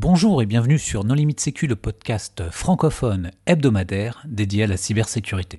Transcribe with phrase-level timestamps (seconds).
[0.00, 5.58] Bonjour et bienvenue sur Non Limite Sécu, le podcast francophone hebdomadaire dédié à la cybersécurité.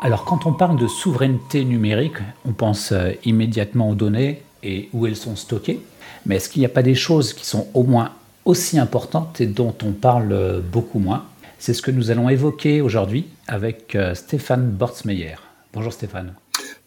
[0.00, 5.08] Alors quand on parle de souveraineté numérique, on pense euh, immédiatement aux données et où
[5.08, 5.80] elles sont stockées.
[6.26, 8.12] Mais est-ce qu'il n'y a pas des choses qui sont au moins
[8.44, 11.24] aussi importantes et dont on parle euh, beaucoup moins?
[11.66, 15.34] C'est ce que nous allons évoquer aujourd'hui avec euh, Stéphane Bortsmeyer.
[15.72, 16.36] Bonjour Stéphane.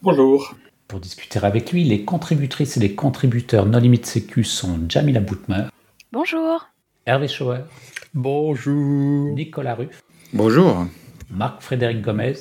[0.01, 0.55] Bonjour.
[0.87, 5.65] Pour discuter avec lui, les contributrices et les contributeurs No Limit Sécu sont Jamila Boutmer.
[6.13, 6.69] Bonjour.
[7.05, 7.65] Hervé Schauer.
[8.13, 9.35] Bonjour.
[9.35, 10.01] Nicolas Ruff.
[10.31, 10.85] Bonjour.
[11.29, 12.35] Marc-Frédéric Gomez.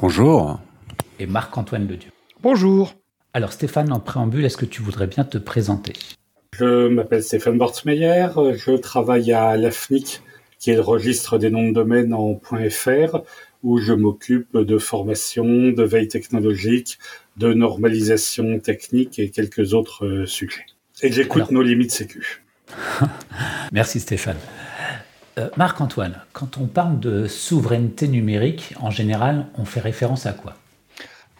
[0.00, 0.58] Bonjour.
[1.20, 2.10] Et Marc-Antoine Ledieu.
[2.42, 2.94] Bonjour.
[3.32, 5.92] Alors Stéphane, en préambule, est-ce que tu voudrais bien te présenter?
[6.58, 8.26] Je m'appelle Stéphane Bortsmeyer,
[8.56, 10.20] je travaille à l'AFNIC,
[10.66, 13.18] qui est le registre des noms de domaine en .fr,
[13.62, 16.98] où je m'occupe de formation, de veille technologique,
[17.36, 20.66] de normalisation technique et quelques autres euh, sujets.
[21.02, 22.42] Et j'écoute nos limites sécu.
[23.72, 24.38] Merci Stéphane.
[25.38, 30.54] Euh, Marc-Antoine, quand on parle de souveraineté numérique, en général, on fait référence à quoi?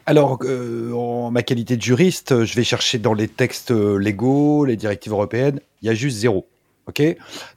[0.06, 4.76] Alors, euh, en ma qualité de juriste, je vais chercher dans les textes légaux, les
[4.76, 6.46] directives européennes, il y a juste zéro.
[6.86, 7.02] OK?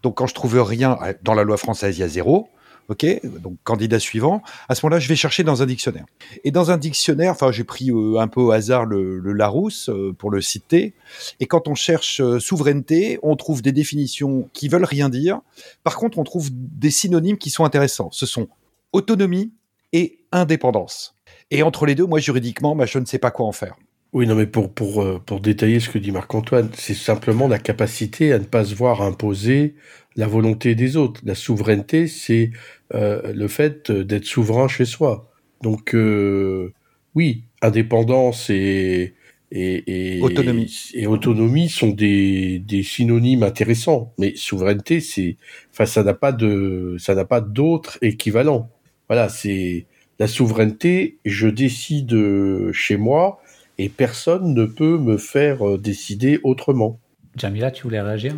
[0.03, 2.49] Donc, quand je trouve rien euh, dans la loi française, il y a zéro.
[2.89, 3.05] OK?
[3.41, 4.41] Donc, candidat suivant.
[4.67, 6.05] À ce moment-là, je vais chercher dans un dictionnaire.
[6.43, 9.89] Et dans un dictionnaire, enfin, j'ai pris euh, un peu au hasard le, le Larousse
[9.89, 10.95] euh, pour le citer.
[11.39, 15.41] Et quand on cherche souveraineté, on trouve des définitions qui veulent rien dire.
[15.83, 18.09] Par contre, on trouve des synonymes qui sont intéressants.
[18.11, 18.47] Ce sont
[18.91, 19.53] autonomie
[19.93, 21.15] et indépendance.
[21.51, 23.75] Et entre les deux, moi, juridiquement, bah, je ne sais pas quoi en faire.
[24.11, 27.59] Oui, non, mais pour, pour, euh, pour détailler ce que dit Marc-Antoine, c'est simplement la
[27.59, 29.75] capacité à ne pas se voir imposer
[30.15, 31.21] la volonté des autres.
[31.23, 32.49] La souveraineté, c'est
[32.95, 35.29] euh, le fait d'être souverain chez soi.
[35.61, 36.73] Donc, euh,
[37.13, 39.13] oui, indépendance et,
[39.51, 40.89] et, et, Autonomie.
[40.95, 44.13] et autonomie sont des, des synonymes intéressants.
[44.17, 45.37] Mais souveraineté, c'est,
[45.71, 48.71] enfin, ça n'a pas de, ça n'a pas d'autre équivalent.
[49.07, 49.85] Voilà, c'est
[50.17, 51.19] la souveraineté.
[51.25, 53.39] Je décide euh, chez moi
[53.79, 56.99] et personne ne peut me faire euh, décider autrement.
[57.35, 58.35] Jamila, tu voulais réagir?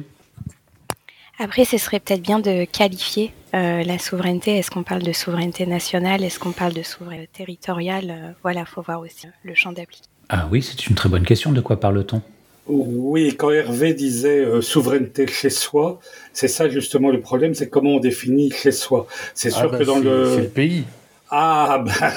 [1.40, 4.58] Après, ce serait peut-être bien de qualifier euh, la souveraineté.
[4.58, 6.24] Est-ce qu'on parle de souveraineté nationale?
[6.24, 8.12] Est-ce qu'on parle de souveraineté territoriale?
[8.12, 10.12] Euh, Voilà, faut voir aussi le champ d'application.
[10.30, 11.52] Ah oui, c'est une très bonne question.
[11.52, 12.22] De quoi parle-t-on?
[12.68, 16.00] Oui, quand Hervé disait euh, souveraineté chez soi,
[16.32, 19.08] c'est ça justement le problème, c'est comment on définit chez soi.
[19.34, 20.36] C'est sûr Ah bah, que dans le...
[20.36, 20.86] c'est le pays.
[21.34, 22.12] Ah, bah,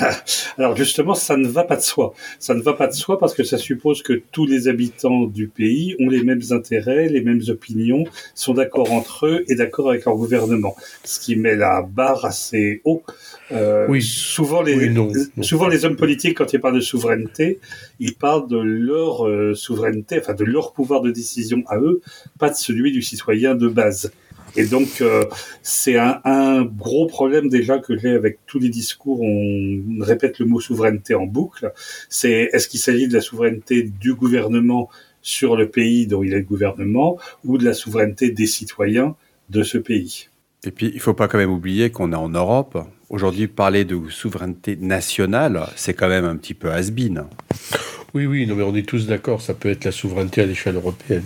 [0.58, 2.14] alors justement, ça ne va pas de soi.
[2.40, 5.46] Ça ne va pas de soi parce que ça suppose que tous les habitants du
[5.46, 8.04] pays ont les mêmes intérêts, les mêmes opinions,
[8.34, 10.74] sont d'accord entre eux et d'accord avec leur gouvernement.
[11.04, 13.04] Ce qui met la barre assez haut.
[13.52, 14.02] Euh, Oui.
[14.02, 15.42] Souvent les, Oui, non, non.
[15.44, 17.60] souvent les hommes politiques, quand ils parlent de souveraineté,
[18.00, 22.00] ils parlent de leur euh, souveraineté, enfin de leur pouvoir de décision à eux,
[22.40, 24.10] pas de celui du citoyen de base.
[24.56, 25.24] Et donc, euh,
[25.62, 29.20] c'est un, un gros problème déjà que j'ai avec tous les discours.
[29.20, 31.72] On répète le mot souveraineté en boucle.
[32.08, 34.90] C'est est-ce qu'il s'agit de la souveraineté du gouvernement
[35.22, 39.16] sur le pays dont il est le gouvernement ou de la souveraineté des citoyens
[39.50, 40.28] de ce pays?
[40.66, 42.78] Et puis, il faut pas quand même oublier qu'on est en Europe.
[43.10, 47.24] Aujourd'hui, parler de souveraineté nationale, c'est quand même un petit peu has-been.
[48.14, 50.76] Oui, oui, non, mais on est tous d'accord, ça peut être la souveraineté à l'échelle
[50.76, 51.24] européenne.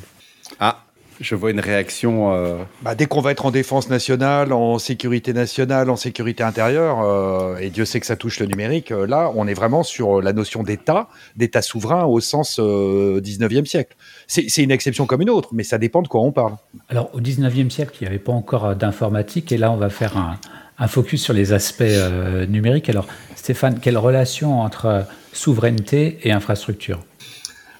[0.58, 0.86] Ah,
[1.20, 2.32] je vois une réaction.
[2.34, 7.00] euh, Bah, dès qu'on va être en défense nationale, en sécurité nationale, en sécurité intérieure,
[7.02, 10.20] euh, et Dieu sait que ça touche le numérique, euh, là, on est vraiment sur
[10.22, 13.96] la notion d'État, d'État souverain au sens euh, 19e siècle.
[14.26, 16.56] C'est une exception comme une autre, mais ça dépend de quoi on parle.
[16.88, 20.16] Alors, au 19e siècle, il n'y avait pas encore d'informatique, et là, on va faire
[20.16, 20.36] un,
[20.78, 22.88] un focus sur les aspects euh, numériques.
[22.88, 27.00] Alors, Stéphane, quelle relation entre souveraineté et infrastructure?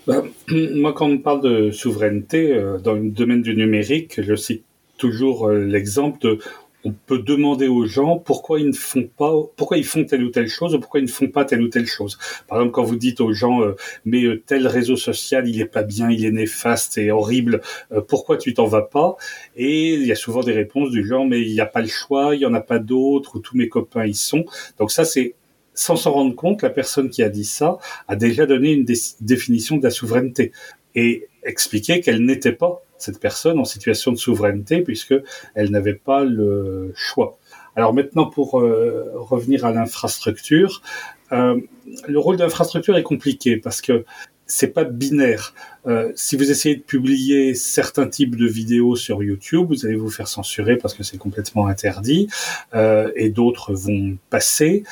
[0.08, 0.24] Ben,
[0.74, 4.64] moi, quand on parle de souveraineté euh, dans le domaine du numérique, je cite
[4.96, 6.38] toujours euh, l'exemple de
[6.84, 10.30] on peut demander aux gens pourquoi ils ne font pas, pourquoi ils font telle ou
[10.30, 12.18] telle chose ou pourquoi ils ne font pas telle ou telle chose.
[12.46, 13.74] Par exemple, quand vous dites aux gens, euh,
[14.04, 17.60] mais euh, tel réseau social, il est pas bien, il est néfaste et horrible,
[17.92, 19.16] euh, pourquoi tu t'en vas pas?
[19.56, 21.88] Et il y a souvent des réponses du genre, mais il n'y a pas le
[21.88, 24.44] choix, il y en a pas d'autres, ou tous mes copains y sont.
[24.78, 25.34] Donc ça, c'est
[25.78, 27.78] sans s'en rendre compte, la personne qui a dit ça
[28.08, 30.50] a déjà donné une dé- définition de la souveraineté
[30.96, 35.14] et expliqué qu'elle n'était pas cette personne en situation de souveraineté puisque
[35.54, 37.38] elle n'avait pas le choix.
[37.76, 40.82] Alors maintenant, pour euh, revenir à l'infrastructure,
[41.30, 41.60] euh,
[42.08, 44.04] le rôle de l'infrastructure est compliqué parce que
[44.48, 45.54] c'est pas binaire.
[45.86, 50.10] Euh, si vous essayez de publier certains types de vidéos sur YouTube, vous allez vous
[50.10, 52.28] faire censurer parce que c'est complètement interdit,
[52.74, 54.82] euh, et d'autres vont passer.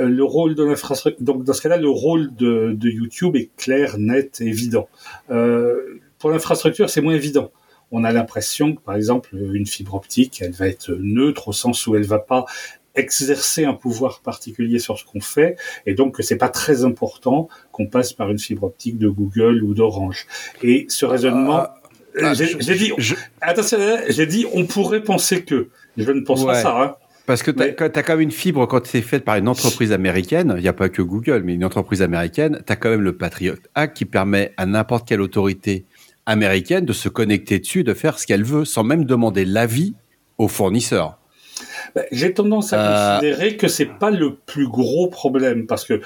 [0.00, 3.96] Euh, le rôle de l'infrastructure, donc dans ce cas-là, le rôle de, YouTube est clair,
[3.98, 4.88] net, évident.
[6.18, 7.50] Pour l'infrastructure, c'est moins évident
[7.90, 11.86] on a l'impression que, par exemple, une fibre optique, elle va être neutre au sens
[11.86, 12.44] où elle va pas
[12.94, 15.56] exercer un pouvoir particulier sur ce qu'on fait,
[15.86, 19.62] et donc que c'est pas très important qu'on passe par une fibre optique de Google
[19.62, 20.26] ou d'Orange.
[20.62, 21.80] Et ce raisonnement, ah,
[22.22, 22.92] ah, j'ai dit,
[23.40, 25.68] attention, j'ai dit, on pourrait penser que.
[25.96, 26.82] Je ne pense pas ça.
[26.82, 26.94] Hein.
[27.26, 30.54] Parce que tu as, quand même une fibre, quand c'est faite par une entreprise américaine,
[30.56, 33.16] il n'y a pas que Google, mais une entreprise américaine, tu as quand même le
[33.16, 35.86] Patriot Act qui permet à n'importe quelle autorité
[36.26, 39.94] américaine de se connecter dessus, de faire ce qu'elle veut, sans même demander l'avis
[40.36, 41.18] aux fournisseurs.
[41.94, 46.00] Bah, j'ai tendance à euh, considérer que c'est pas le plus gros problème parce que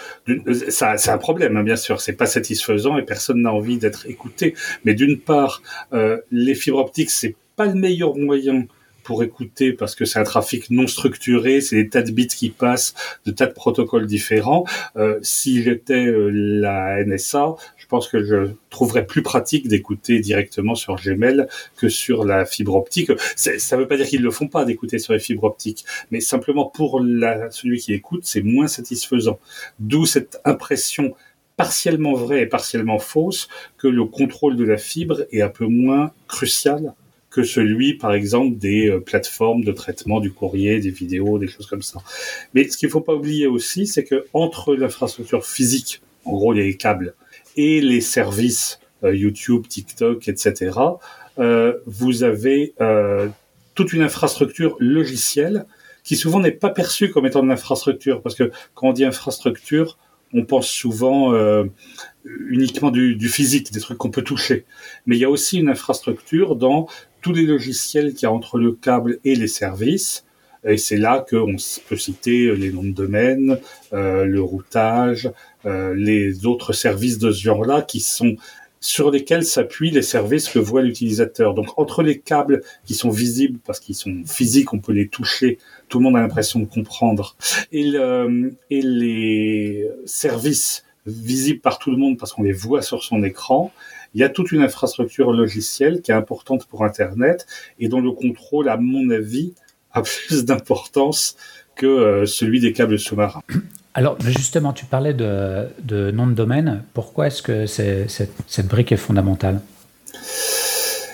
[0.69, 2.00] ça, c'est un problème, hein, bien sûr.
[2.00, 4.54] C'est pas satisfaisant et personne n'a envie d'être écouté.
[4.84, 8.66] Mais d'une part, euh, les fibres optiques, c'est pas le meilleur moyen
[9.08, 12.50] pour écouter parce que c'est un trafic non structuré, c'est des tas de bits qui
[12.50, 12.93] passent,
[13.25, 14.66] de tas de protocoles différents.
[14.96, 20.75] Euh, si j'étais euh, la NSA, je pense que je trouverais plus pratique d'écouter directement
[20.75, 21.46] sur Gmail
[21.78, 23.10] que sur la fibre optique.
[23.34, 26.20] Ça ne veut pas dire qu'ils le font pas d'écouter sur les fibres optiques, mais
[26.20, 29.38] simplement pour la, celui qui écoute, c'est moins satisfaisant.
[29.78, 31.14] D'où cette impression
[31.56, 36.12] partiellement vraie et partiellement fausse que le contrôle de la fibre est un peu moins
[36.26, 36.93] crucial
[37.30, 41.66] que celui, par exemple, des euh, plateformes de traitement du courrier, des vidéos, des choses
[41.66, 42.00] comme ça.
[42.54, 46.76] Mais ce qu'il faut pas oublier aussi, c'est que entre l'infrastructure physique, en gros les
[46.76, 47.14] câbles,
[47.56, 50.70] et les services euh, YouTube, TikTok, etc.,
[51.38, 53.28] euh, vous avez euh,
[53.75, 55.66] toute une infrastructure logicielle
[56.02, 59.98] qui souvent n'est pas perçue comme étant de l'infrastructure, parce que quand on dit infrastructure,
[60.32, 61.64] on pense souvent euh,
[62.25, 64.64] uniquement du, du, physique, des trucs qu'on peut toucher.
[65.06, 66.88] Mais il y a aussi une infrastructure dans
[67.20, 70.25] tous les logiciels qu'il y a entre le câble et les services.
[70.65, 71.56] Et c'est là qu'on
[71.88, 73.59] peut citer les noms de domaine,
[73.93, 75.31] euh, le routage,
[75.67, 78.37] euh, les autres services de ce genre-là qui sont
[78.81, 81.55] sur lesquels s'appuient les services que voit l'utilisateur.
[81.55, 85.59] Donc entre les câbles qui sont visibles parce qu'ils sont physiques, on peut les toucher,
[85.88, 87.37] tout le monde a l'impression de comprendre,
[87.73, 93.03] et, le, et les services visibles par tout le monde parce qu'on les voit sur
[93.03, 93.73] son écran,
[94.14, 97.46] il y a toute une infrastructure logicielle qui est importante pour Internet
[97.78, 99.55] et dont le contrôle, à mon avis,
[99.93, 101.37] a plus d'importance
[101.76, 103.43] que euh, celui des câbles sous-marins.
[103.94, 106.84] Alors justement, tu parlais de, de nom de domaine.
[106.94, 109.60] Pourquoi est-ce que cette, brique est fondamentale?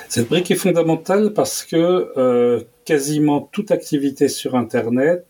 [0.08, 5.26] Cette brique est fondamentale parce que euh, quasiment toute activité sur Internet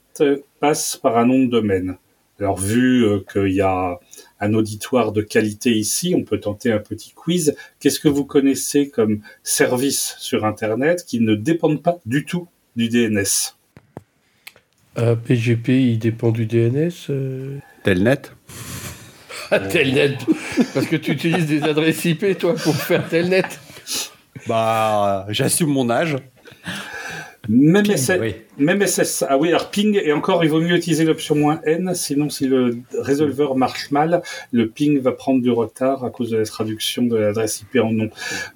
[0.60, 1.96] passe par un nom de domaine.
[2.40, 3.98] Alors vu euh, qu'il y a
[4.44, 7.56] un auditoire de qualité ici, on peut tenter un petit quiz.
[7.80, 12.88] Qu'est-ce que vous connaissez comme service sur Internet qui ne dépendent pas du tout du
[12.88, 13.54] DNS
[15.26, 17.58] PGP, il dépend du DNS euh.
[17.82, 18.22] Telnet.
[19.50, 20.16] Ah, Telnet.
[20.72, 23.42] Parce que tu utilises des adresses IP, toi, pour faire Telnet.
[24.46, 26.16] Bah, j'assume mon âge.
[27.48, 27.84] Même,
[28.58, 31.94] même SS, ah oui, alors ping, et encore, il vaut mieux utiliser l'option moins "-n",
[31.94, 36.38] sinon si le résolveur marche mal, le ping va prendre du retard à cause de
[36.38, 38.10] la traduction de l'adresse IP en nom.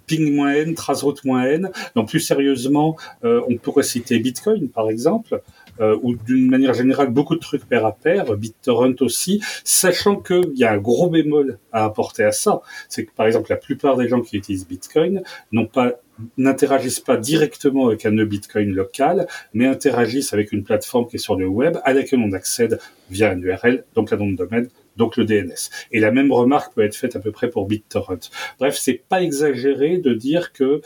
[0.07, 1.71] Ping moins "-n", traceroute moins "-n".
[1.95, 5.43] Donc plus sérieusement, euh, on pourrait citer Bitcoin, par exemple,
[5.81, 10.57] euh, ou d'une manière générale beaucoup de trucs pair à pair, BitTorrent aussi, sachant qu'il
[10.57, 13.97] y a un gros bémol à apporter à ça, c'est que par exemple la plupart
[13.97, 15.93] des gens qui utilisent Bitcoin n'ont pas
[16.37, 21.21] n'interagissent pas directement avec un nœud Bitcoin local, mais interagissent avec une plateforme qui est
[21.21, 24.69] sur le web, à laquelle on accède via un URL, donc un nom de domaine,
[24.97, 25.71] donc le DNS.
[25.93, 28.31] Et la même remarque peut être faite à peu près pour BitTorrent.
[28.59, 30.81] Bref, c'est pas exagéré de dire que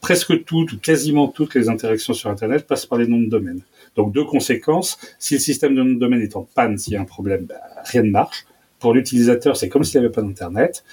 [0.00, 3.62] presque toutes ou quasiment toutes les interactions sur Internet passent par les noms de domaine.
[3.96, 6.96] Donc deux conséquences, si le système de nom de domaine est en panne, s'il y
[6.96, 8.44] a un problème, bah, rien ne marche.
[8.80, 10.84] Pour l'utilisateur, c'est comme s'il n'y avait pas d'Internet.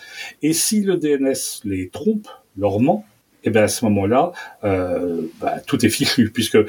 [0.42, 3.06] Et si le DNS les trompe, leur ment,
[3.44, 4.34] et eh bien à ce moment-là,
[4.64, 6.60] euh, bah, tout est fichu, puisque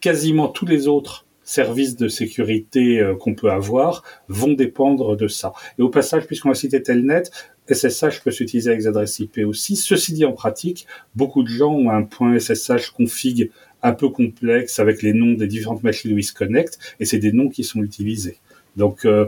[0.00, 5.54] quasiment tous les autres services de sécurité euh, qu'on peut avoir vont dépendre de ça.
[5.78, 7.22] Et au passage, puisqu'on a cité Telnet,
[7.70, 9.76] SSH peut s'utiliser avec des adresses IP aussi.
[9.76, 13.50] Ceci dit, en pratique, beaucoup de gens ont un point SSH config
[13.82, 17.18] un peu complexe avec les noms des différentes machines où ils se connectent, et c'est
[17.18, 18.38] des noms qui sont utilisés.
[18.76, 19.26] Donc, euh,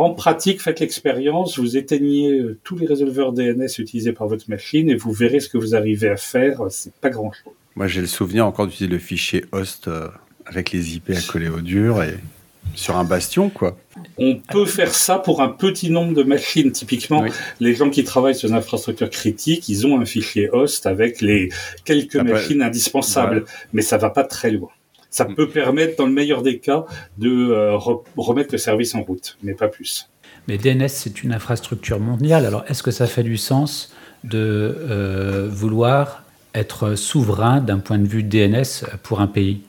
[0.00, 4.88] en pratique, faites l'expérience, vous éteignez euh, tous les résolveurs DNS utilisés par votre machine
[4.88, 6.62] et vous verrez ce que vous arrivez à faire.
[6.70, 7.52] C'est pas grand chose.
[7.76, 10.08] Moi, j'ai le souvenir encore d'utiliser le fichier host euh,
[10.46, 12.14] avec les IP à coller au dur et
[12.74, 13.76] sur un bastion, quoi.
[14.16, 16.72] On peut faire ça pour un petit nombre de machines.
[16.72, 17.22] Typiquement,
[17.58, 21.50] les gens qui travaillent sur une infrastructure critique, ils ont un fichier host avec les
[21.84, 24.70] quelques machines indispensables, mais ça va pas très loin.
[25.10, 25.34] Ça mm.
[25.34, 26.86] peut permettre, dans le meilleur des cas,
[27.18, 27.76] de euh,
[28.16, 30.08] remettre le service en route, mais pas plus.
[30.48, 32.46] Mais DNS, c'est une infrastructure mondiale.
[32.46, 36.24] Alors, est-ce que ça fait du sens de euh, vouloir
[36.54, 39.60] être souverain d'un point de vue DNS pour un pays?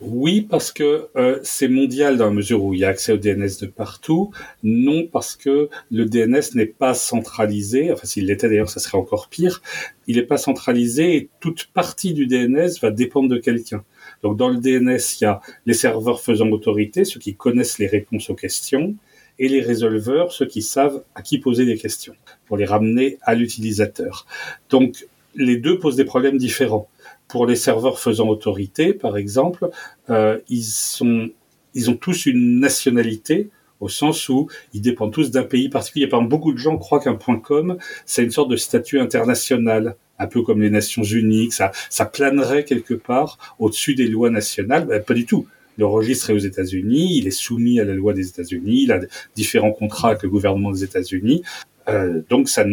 [0.00, 3.16] Oui, parce que euh, c'est mondial dans la mesure où il y a accès au
[3.16, 4.30] DNS de partout.
[4.62, 7.90] Non, parce que le DNS n'est pas centralisé.
[7.92, 9.60] Enfin, s'il l'était d'ailleurs, ça serait encore pire.
[10.06, 13.82] Il n'est pas centralisé et toute partie du DNS va dépendre de quelqu'un.
[14.22, 17.86] Donc, dans le DNS, il y a les serveurs faisant autorité, ceux qui connaissent les
[17.86, 18.94] réponses aux questions,
[19.38, 22.14] et les résolveurs, ceux qui savent à qui poser des questions,
[22.46, 24.26] pour les ramener à l'utilisateur.
[24.70, 26.88] Donc, les deux posent des problèmes différents.
[27.28, 29.68] Pour les serveurs faisant autorité, par exemple,
[30.10, 31.30] euh, ils sont,
[31.74, 36.06] ils ont tous une nationalité au sens où ils dépendent tous d'un pays particulier.
[36.06, 40.26] Par exemple, beaucoup de gens croient qu'un .com, c'est une sorte de statut international, un
[40.26, 44.86] peu comme les Nations Unies, ça, ça planerait quelque part au-dessus des lois nationales.
[44.86, 45.46] Ben, pas du tout.
[45.76, 49.00] Le registre est aux États-Unis, il est soumis à la loi des États-Unis, il a
[49.36, 51.42] différents contrats avec le gouvernement des États-Unis.
[51.88, 52.64] Euh, donc ça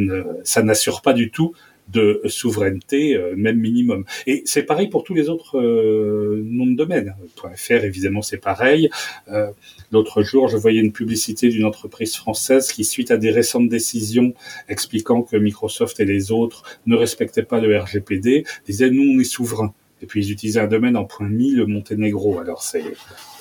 [0.44, 1.54] ça n'assure pas du tout
[1.90, 4.06] de souveraineté, euh, même minimum.
[4.28, 7.16] Et c'est pareil pour tous les autres euh, noms de domaine.
[7.56, 8.90] .fr, évidemment, c'est pareil.
[9.32, 9.48] Euh,
[9.92, 14.34] L'autre jour, je voyais une publicité d'une entreprise française qui, suite à des récentes décisions
[14.68, 19.24] expliquant que Microsoft et les autres ne respectaient pas le RGPD, disait nous, on est
[19.24, 19.74] souverain.
[20.02, 22.40] Et puis ils utilisaient un domaine en point .mi, le Monténégro.
[22.40, 22.84] Alors c'est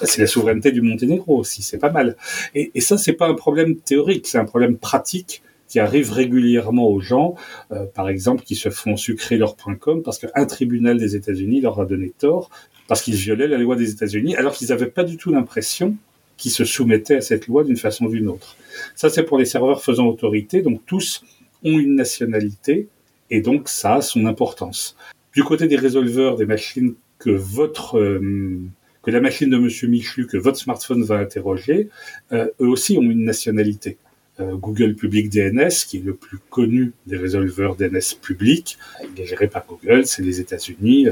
[0.03, 2.17] c'est la souveraineté du Monténégro aussi, c'est pas mal.
[2.55, 6.87] Et, et ça, c'est pas un problème théorique, c'est un problème pratique qui arrive régulièrement
[6.87, 7.35] aux gens,
[7.73, 11.81] euh, par exemple, qui se font sucrer leur .com parce qu'un tribunal des États-Unis leur
[11.81, 12.51] a donné tort
[12.87, 15.97] parce qu'ils violaient la loi des États-Unis, alors qu'ils n'avaient pas du tout l'impression
[16.37, 18.57] qu'ils se soumettaient à cette loi d'une façon ou d'une autre.
[18.95, 21.25] Ça, c'est pour les serveurs faisant autorité, donc tous
[21.63, 22.89] ont une nationalité,
[23.31, 24.97] et donc ça a son importance.
[25.33, 28.61] Du côté des résolveurs, des machines que votre euh,
[29.03, 31.91] que la machine de Monsieur Michu, que votre smartphone va interroger,
[32.33, 33.99] euh, eux aussi ont une nationalité.
[34.41, 38.79] Euh, Google Public DNS, qui est le plus connu des résolveurs DNS publics.
[39.15, 41.07] Il est géré par Google, c'est les États-Unis.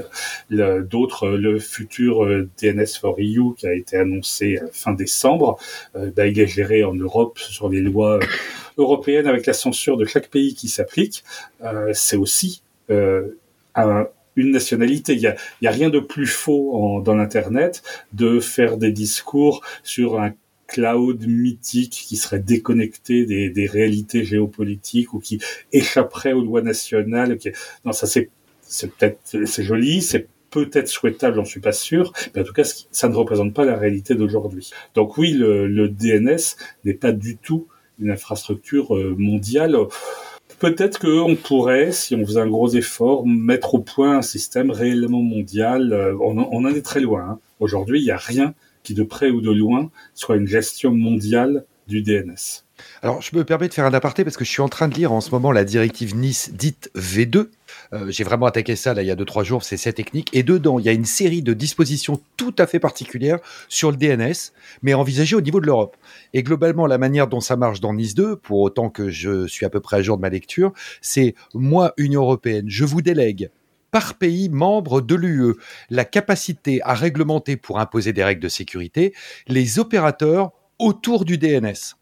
[0.50, 5.57] Euh, d'autres, le futur euh, DNS for EU qui a été annoncé fin décembre,
[5.95, 8.19] bah, il est géré en Europe sur les lois
[8.76, 11.23] européennes avec la censure de chaque pays qui s'applique.
[11.93, 15.12] c'est aussi une nationalité.
[15.12, 19.62] Il y a, y a, rien de plus faux dans l'Internet de faire des discours
[19.83, 20.33] sur un
[20.73, 25.38] cloud mythique qui serait déconnecté des, réalités géopolitiques ou qui
[25.73, 27.38] échapperait aux lois nationales.
[27.85, 28.31] Non, ça c'est
[28.97, 33.09] peut-être c'est joli, c'est peut-être souhaitable, j'en suis pas sûr, mais en tout cas, ça
[33.09, 34.71] ne représente pas la réalité d'aujourd'hui.
[34.95, 39.76] Donc oui, le, DNS n'est pas du tout une infrastructure euh, mondiale.
[40.59, 45.23] Peut-être qu'on pourrait, si on faisait un gros effort, mettre au point un système réellement
[45.23, 45.93] mondial.
[45.93, 47.23] Euh, on, on en est très loin.
[47.23, 47.38] Hein.
[47.61, 51.64] Aujourd'hui, il n'y a rien qui de près ou de loin soit une gestion mondiale
[51.88, 52.64] du DNS.
[53.02, 54.94] Alors, je me permets de faire un aparté parce que je suis en train de
[54.94, 57.48] lire en ce moment la directive Nice dite V2.
[57.92, 60.28] Euh, j'ai vraiment attaqué ça il y a 2-3 jours, c'est cette technique.
[60.32, 63.96] Et dedans, il y a une série de dispositions tout à fait particulières sur le
[63.96, 65.96] DNS, mais envisagées au niveau de l'Europe.
[66.32, 69.66] Et globalement, la manière dont ça marche dans Nice 2, pour autant que je suis
[69.66, 73.50] à peu près à jour de ma lecture, c'est moi, Union Européenne, je vous délègue
[73.92, 75.54] par pays membre de l'UE
[75.90, 79.14] la capacité à réglementer pour imposer des règles de sécurité
[79.46, 81.94] les opérateurs autour du DNS.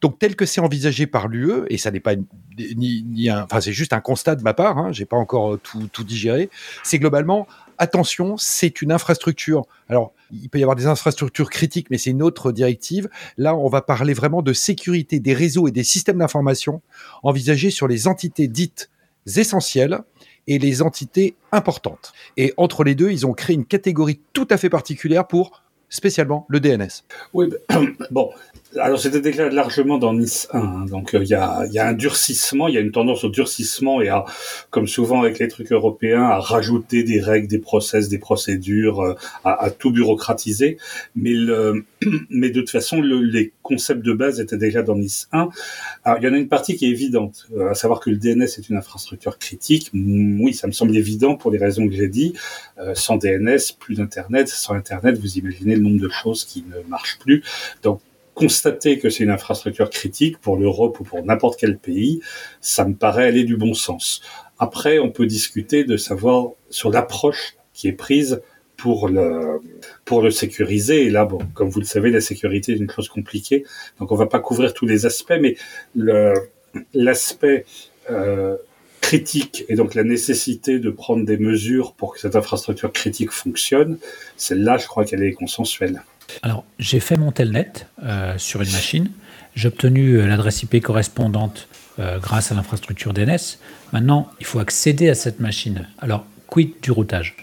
[0.00, 2.14] Donc tel que c'est envisagé par l'UE, et ça n'est pas
[2.58, 5.88] ni, un, enfin c'est juste un constat de ma part, hein, j'ai pas encore tout,
[5.92, 6.50] tout digéré,
[6.82, 7.46] c'est globalement
[7.78, 9.62] attention, c'est une infrastructure.
[9.88, 13.08] Alors, il peut y avoir des infrastructures critiques, mais c'est une autre directive.
[13.38, 16.82] Là, on va parler vraiment de sécurité des réseaux et des systèmes d'information
[17.22, 18.90] envisagés sur les entités dites
[19.36, 20.00] essentielles
[20.46, 22.12] et les entités importantes.
[22.36, 26.46] Et entre les deux, ils ont créé une catégorie tout à fait particulière pour spécialement
[26.48, 27.04] le DNS.
[27.32, 27.50] Oui,
[28.10, 28.30] bon,
[28.78, 30.84] alors c'était déjà largement dans Nice 1, hein.
[30.88, 33.28] donc euh, il y, a, y, a, un durcissement, il y a une tendance au
[33.28, 34.24] durcissement et à,
[34.70, 39.14] comme souvent avec les trucs européens, à rajouter des règles, des process, des procédures, euh,
[39.44, 40.78] à, tout bureaucratiser.
[41.16, 41.84] Mais, le,
[42.30, 45.48] mais de toute façon, le, les concepts de base étaient déjà dans Nice 1.
[46.04, 48.16] Alors il y en a une partie qui est évidente, euh, à savoir que le
[48.16, 49.90] DNS est une infrastructure critique.
[49.92, 52.34] Oui, ça me semble évident pour les raisons que j'ai dit.
[52.94, 54.48] sans DNS, plus d'Internet.
[54.48, 57.42] Sans Internet, vous imaginez le nombre de choses qui ne marchent plus.
[57.82, 58.00] Donc
[58.40, 62.20] constater que c'est une infrastructure critique pour l'Europe ou pour n'importe quel pays,
[62.60, 64.22] ça me paraît aller du bon sens.
[64.58, 68.40] Après, on peut discuter de savoir sur l'approche qui est prise
[68.76, 69.60] pour le
[70.06, 71.04] pour le sécuriser.
[71.04, 73.64] Et là, bon, comme vous le savez, la sécurité est une chose compliquée,
[73.98, 75.56] donc on va pas couvrir tous les aspects, mais
[76.94, 77.66] l'aspect
[78.10, 78.56] euh,
[79.00, 83.98] critique et donc la nécessité de prendre des mesures pour que cette infrastructure critique fonctionne,
[84.36, 86.02] celle-là, je crois qu'elle est consensuelle.
[86.42, 87.72] Alors, j'ai fait mon telnet
[88.02, 89.10] euh, sur une machine.
[89.54, 91.68] J'ai obtenu euh, l'adresse IP correspondante
[91.98, 93.58] euh, grâce à l'infrastructure DNS.
[93.92, 95.86] Maintenant, il faut accéder à cette machine.
[95.98, 97.36] Alors, quid du routage?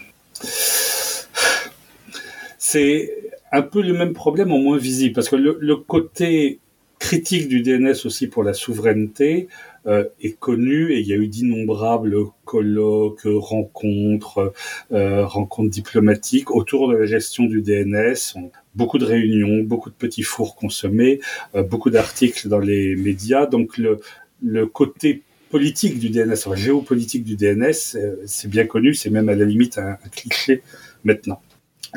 [2.58, 3.14] C'est
[3.52, 6.60] un peu le même problème en moins visible, parce que le côté
[6.98, 9.48] critique du DNS aussi pour la souveraineté
[9.86, 12.14] est connue et il y a eu d'innombrables
[12.44, 14.52] colloques, rencontres,
[14.90, 18.34] rencontres diplomatiques autour de la gestion du DNS.
[18.74, 21.20] Beaucoup de réunions, beaucoup de petits fours consommés,
[21.54, 23.46] euh, beaucoup d'articles dans les médias.
[23.46, 24.00] Donc le,
[24.42, 29.28] le côté politique du DNS, enfin, géopolitique du DNS, euh, c'est bien connu, c'est même
[29.28, 30.62] à la limite un, un cliché
[31.04, 31.40] maintenant.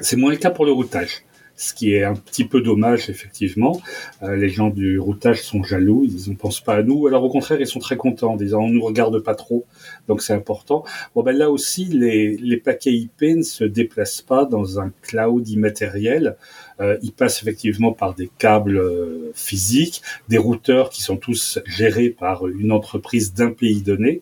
[0.01, 1.24] C'est moins le cas pour le routage
[1.62, 3.80] ce qui est un petit peu dommage effectivement.
[4.24, 7.06] Euh, les gens du routage sont jaloux, ils ne pensent pas à nous.
[7.06, 9.65] Alors au contraire, ils sont très contents, en disant on nous regarde pas trop,
[10.08, 10.84] donc c'est important.
[11.13, 15.48] Bon ben là aussi, les, les paquets IP ne se déplacent pas dans un cloud
[15.48, 16.36] immatériel.
[16.80, 22.10] Euh, ils passent effectivement par des câbles euh, physiques, des routeurs qui sont tous gérés
[22.10, 24.22] par une entreprise d'un pays donné.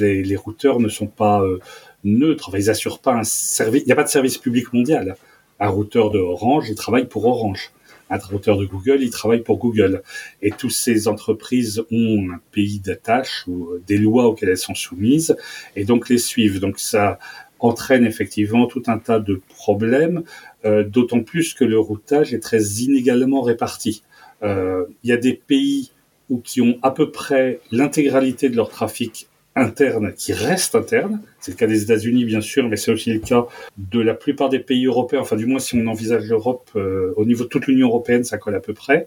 [0.00, 1.58] Les, les, routeurs ne sont pas euh,
[2.04, 3.82] neutres, ils assurent pas un service.
[3.82, 5.16] Il n'y a pas de service public mondial
[5.60, 7.70] un routeur de Orange, il travaille pour Orange.
[8.10, 10.02] Un routeur de Google, il travaille pour Google.
[10.42, 15.36] Et toutes ces entreprises ont un pays d'attache ou des lois auxquelles elles sont soumises
[15.74, 16.60] et donc les suivent.
[16.60, 17.18] Donc ça
[17.58, 20.22] entraîne effectivement tout un tas de problèmes,
[20.64, 24.02] euh, d'autant plus que le routage est très inégalement réparti.
[24.42, 25.90] Euh, il y a des pays
[26.28, 31.20] où, qui ont à peu près l'intégralité de leur trafic interne qui reste interne.
[31.40, 33.46] C'est le cas des États-Unis, bien sûr, mais c'est aussi le cas
[33.76, 35.20] de la plupart des pays européens.
[35.20, 38.38] Enfin, du moins, si on envisage l'Europe euh, au niveau de toute l'Union européenne, ça
[38.38, 39.06] colle à peu près.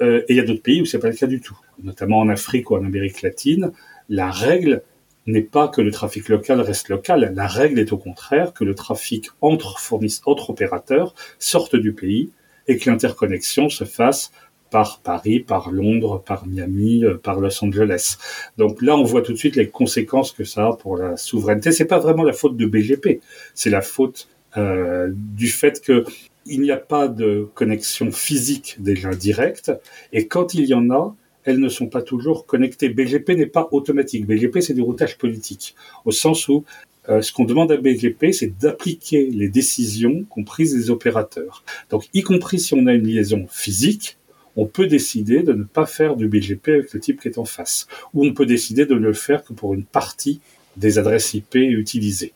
[0.00, 2.18] Euh, et il y a d'autres pays où c'est pas le cas du tout, notamment
[2.18, 3.72] en Afrique ou en Amérique latine.
[4.08, 4.82] La règle
[5.26, 7.32] n'est pas que le trafic local reste local.
[7.34, 12.30] La règle est au contraire que le trafic entre fournisseurs, entre opérateurs sorte du pays
[12.66, 14.32] et que l'interconnexion se fasse
[14.70, 18.16] par Paris, par Londres, par Miami, euh, par Los Angeles.
[18.56, 21.72] Donc là, on voit tout de suite les conséquences que ça a pour la souveraineté.
[21.72, 23.20] C'est pas vraiment la faute de BGP,
[23.54, 26.04] c'est la faute euh, du fait que
[26.46, 29.70] il n'y a pas de connexion physique déjà directe,
[30.14, 32.88] et quand il y en a, elles ne sont pas toujours connectées.
[32.88, 34.26] BGP n'est pas automatique.
[34.26, 36.64] BGP, c'est du routage politique, au sens où
[37.08, 41.64] euh, ce qu'on demande à BGP, c'est d'appliquer les décisions qu'ont prises les opérateurs.
[41.90, 44.18] Donc, y compris si on a une liaison physique,
[44.58, 47.44] on peut décider de ne pas faire du BGP avec le type qui est en
[47.44, 50.40] face, ou on peut décider de ne le faire que pour une partie
[50.76, 52.32] des adresses IP utilisées.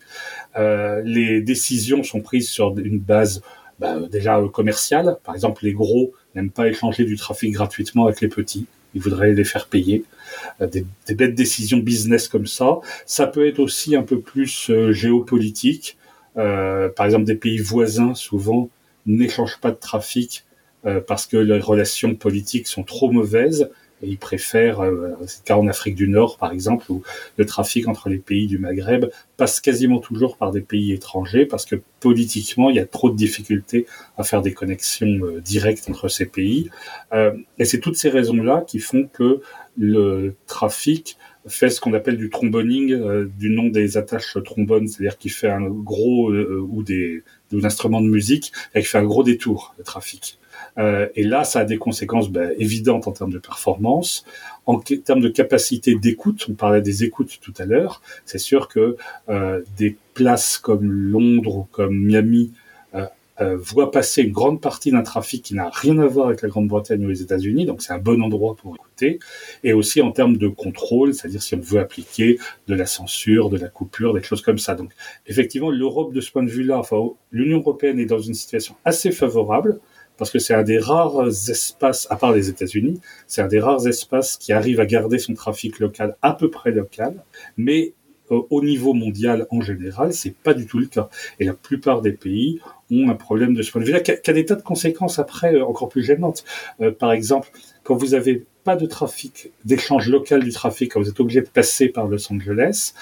[0.55, 3.41] Euh, les décisions sont prises sur une base
[3.77, 5.17] bah, déjà commerciale.
[5.25, 8.67] Par exemple, les gros n'aiment pas échanger du trafic gratuitement avec les petits.
[8.95, 10.05] Ils voudraient les faire payer.
[10.61, 12.79] Euh, des, bêtes décisions business comme ça.
[13.05, 15.97] Ça peut être aussi un peu plus euh, géopolitique.
[16.35, 18.69] par exemple, des pays voisins souvent
[19.05, 20.45] n'échangent pas de trafic
[20.85, 23.69] euh, parce que les relations politiques sont trop mauvaises
[24.03, 27.03] et ils préfèrent, euh, c'est le cas en Afrique du Nord par exemple, où
[27.37, 29.05] le trafic entre les pays du Maghreb
[29.37, 33.15] passe quasiment toujours par des pays étrangers parce que politiquement il y a trop de
[33.15, 33.85] difficultés
[34.17, 36.69] à faire des connexions euh, directes entre ces pays.
[37.13, 39.41] Euh, et c'est toutes ces raisons-là qui font que
[39.77, 41.17] le trafic
[41.47, 45.67] fait ce qu'on appelle du tromboning, du nom des attaches trombones, c'est-à-dire qu'il fait un
[45.67, 50.39] gros ou des, des instruments de musique et qui fait un gros détour de trafic.
[50.77, 54.25] Euh, et là, ça a des conséquences ben, évidentes en termes de performance,
[54.65, 56.45] en termes de capacité d'écoute.
[56.49, 58.01] On parlait des écoutes tout à l'heure.
[58.25, 58.97] C'est sûr que
[59.29, 62.51] euh, des places comme Londres ou comme Miami
[63.41, 66.49] euh, voient passer une grande partie d'un trafic qui n'a rien à voir avec la
[66.49, 69.17] Grande-Bretagne ou les États-Unis, donc c'est un bon endroit pour écouter,
[69.63, 72.37] et aussi en termes de contrôle, c'est-à-dire si on veut appliquer
[72.67, 74.75] de la censure, de la coupure, des choses comme ça.
[74.75, 74.91] Donc
[75.25, 76.97] effectivement, l'Europe de ce point de vue-là, enfin
[77.31, 79.79] l'Union européenne est dans une situation assez favorable,
[80.23, 83.85] parce que c'est un des rares espaces, à part les États-Unis, c'est un des rares
[83.87, 87.21] espaces qui arrive à garder son trafic local à peu près local,
[87.57, 87.91] mais
[88.31, 91.09] euh, au niveau mondial en général, c'est pas du tout le cas.
[91.41, 94.33] Et la plupart des pays ont un problème de ce point de vue-là, qui, a,
[94.33, 96.45] des tas de conséquences après euh, encore plus gênantes.
[96.79, 97.51] Euh, par exemple,
[97.83, 101.49] quand vous avez pas de trafic, d'échange local du trafic, quand vous êtes obligé de
[101.49, 102.93] passer par Los Angeles,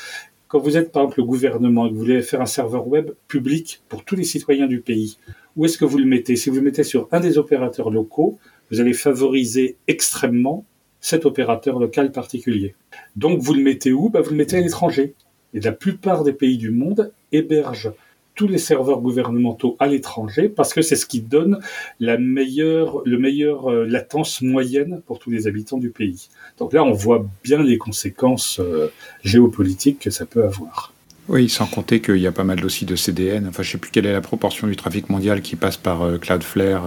[0.48, 3.12] quand vous êtes par exemple le gouvernement et que vous voulez faire un serveur web
[3.28, 5.20] public pour tous les citoyens du pays,
[5.56, 6.36] où est-ce que vous le mettez?
[6.36, 8.40] Si vous le mettez sur un des opérateurs locaux,
[8.72, 10.66] vous allez favoriser extrêmement
[11.02, 12.76] cet opérateur local particulier.
[13.16, 14.10] Donc vous le mettez où?
[14.10, 15.16] Bah, Vous le mettez à l'étranger.
[15.54, 17.92] Et la plupart des pays du monde hébergent
[18.36, 21.60] tous les serveurs gouvernementaux à l'étranger parce que c'est ce qui donne
[22.00, 26.30] la meilleure, le meilleur euh, latence moyenne pour tous les habitants du pays.
[26.58, 28.88] Donc là, on voit bien les conséquences euh,
[29.22, 30.94] géopolitiques que ça peut avoir.
[31.32, 33.48] Oui, sans compter qu'il y a pas mal aussi de CDN.
[33.48, 36.02] Enfin, je ne sais plus quelle est la proportion du trafic mondial qui passe par
[36.02, 36.84] euh, Cloudflare,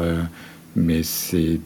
[0.77, 1.61] mais c'est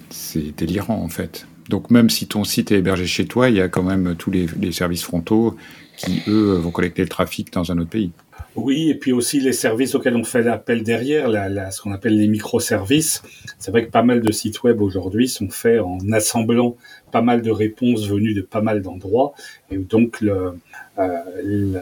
[0.56, 1.48] délirant en fait.
[1.68, 4.30] Donc même si ton site est hébergé chez toi, il y a quand même tous
[4.30, 5.56] les, services frontaux
[5.96, 8.12] qui, eux, vont collecter le trafic dans un autre pays.
[8.54, 11.30] Oui, et puis aussi les services auxquels on fait l'appel derrière,
[11.72, 13.22] ce qu'on appelle les microservices.
[13.58, 16.76] C'est vrai que pas mal de sites web aujourd'hui sont faits en assemblant
[17.10, 19.32] pas mal de réponses venues de pas mal d'endroits,
[19.70, 20.54] et donc le,
[20.98, 21.80] euh,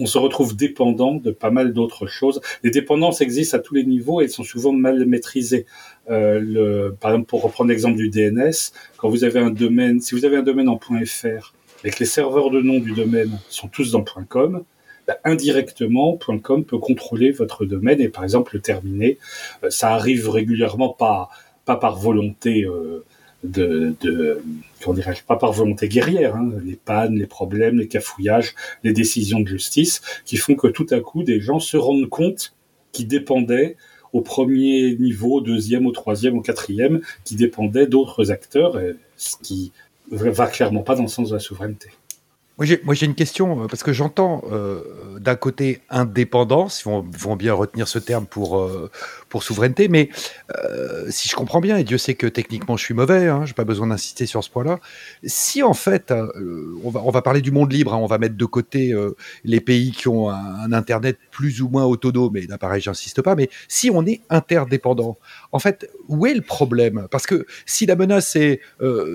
[0.00, 2.40] on, se retrouve dépendant de pas mal d'autres choses.
[2.64, 5.66] Les dépendances existent à tous les niveaux et elles sont souvent mal maîtrisées.
[6.10, 10.24] Euh, par exemple, pour reprendre l'exemple du DNS, quand vous avez un domaine, si vous
[10.24, 13.92] avez un domaine en .fr et que les serveurs de nom du domaine sont tous
[13.92, 14.64] dans .com,
[15.06, 19.18] bah, indirectement, .com peut contrôler votre domaine et par exemple le terminer.
[19.62, 21.28] Euh, ça arrive régulièrement, pas,
[21.64, 22.64] par volonté
[23.50, 24.42] de, de
[24.82, 28.54] comment pas par volonté guerrière, hein, les pannes, les problèmes, les cafouillages,
[28.84, 32.54] les décisions de justice, qui font que tout à coup des gens se rendent compte
[32.92, 33.76] qu'ils dépendaient
[34.12, 38.80] au premier niveau, au deuxième, au troisième, au quatrième, qui dépendaient d'autres acteurs,
[39.16, 39.72] ce qui
[40.10, 41.90] va clairement pas dans le sens de la souveraineté.
[42.58, 47.36] Moi j'ai une question, euh, parce que j'entends euh, d'un côté indépendance, ils vont, vont,
[47.36, 48.90] bien retenir ce terme pour, euh,
[49.28, 50.08] pour souveraineté, mais
[50.56, 53.50] euh, si je comprends bien, et Dieu sait que techniquement je suis mauvais, hein, je
[53.50, 54.80] n'ai pas besoin d'insister sur ce point-là,
[55.24, 58.44] si en fait, euh, on, va, parler du monde libre, hein, on va mettre de
[58.44, 58.94] côté
[59.44, 63.48] les pays qui ont un, Internet plus ou moins autonome, mais là j'insiste pas, mais
[63.66, 65.16] si on est interdépendant,
[65.52, 67.06] en fait, où est le problème?
[67.10, 68.60] Parce que si la menace c'est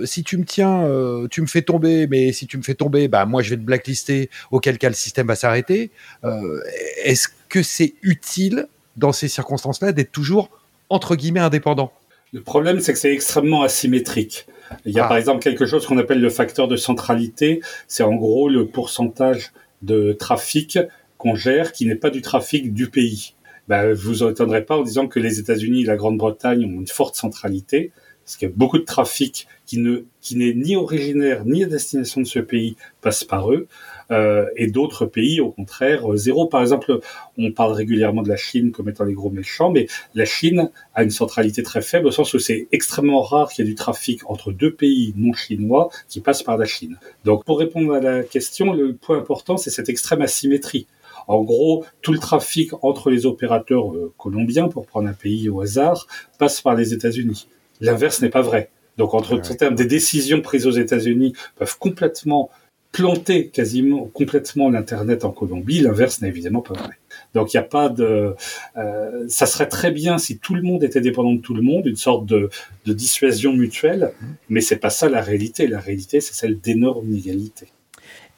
[0.05, 0.87] si tu me tiens,
[1.29, 3.61] tu me fais tomber, mais si tu me fais tomber, bah, moi je vais te
[3.61, 5.91] blacklister, auquel cas le système va s'arrêter.
[6.23, 6.61] Euh,
[7.03, 8.67] Est-ce que c'est utile
[8.97, 10.49] dans ces circonstances-là d'être toujours
[10.89, 11.91] entre guillemets indépendant
[12.33, 14.47] Le problème, c'est que c'est extrêmement asymétrique.
[14.85, 15.07] Il y a ah.
[15.07, 17.61] par exemple quelque chose qu'on appelle le facteur de centralité.
[17.87, 19.51] C'est en gros le pourcentage
[19.81, 20.79] de trafic
[21.17, 23.35] qu'on gère qui n'est pas du trafic du pays.
[23.67, 26.87] Ben, je vous étonnerai pas en disant que les États-Unis et la Grande-Bretagne ont une
[26.87, 27.91] forte centralité,
[28.23, 31.67] parce qu'il y a beaucoup de trafic qui ne qui n'est ni originaire ni à
[31.67, 33.67] destination de ce pays passe par eux.
[34.11, 36.45] Euh, et d'autres pays, au contraire, euh, zéro.
[36.45, 36.99] Par exemple,
[37.37, 41.03] on parle régulièrement de la Chine comme étant les gros méchants, mais la Chine a
[41.03, 44.29] une centralité très faible au sens où c'est extrêmement rare qu'il y ait du trafic
[44.29, 46.97] entre deux pays non chinois qui passent par la Chine.
[47.23, 50.87] Donc, pour répondre à la question, le point important, c'est cette extrême asymétrie.
[51.27, 55.61] En gros, tout le trafic entre les opérateurs euh, colombiens, pour prendre un pays au
[55.61, 56.07] hasard,
[56.37, 57.47] passe par les États-Unis.
[57.81, 58.69] L'inverse n'est pas vrai.
[58.97, 62.49] Donc, entre en termes des décisions prises aux États-Unis peuvent complètement
[62.91, 65.79] planter quasiment complètement l'internet en Colombie.
[65.79, 66.95] L'inverse n'est évidemment pas vrai.
[67.33, 68.35] Donc il n'y a pas de.
[68.77, 71.85] Euh, ça serait très bien si tout le monde était dépendant de tout le monde,
[71.85, 72.49] une sorte de,
[72.85, 74.11] de dissuasion mutuelle,
[74.49, 75.67] mais c'est pas ça la réalité.
[75.67, 77.67] La réalité, c'est celle d'énormes inégalités.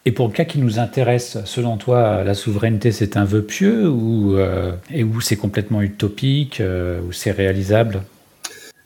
[0.05, 3.87] Et pour le cas qui nous intéresse, selon toi, la souveraineté, c'est un vœu pieux
[3.89, 8.03] ou euh, et où c'est complètement utopique, euh, ou c'est réalisable?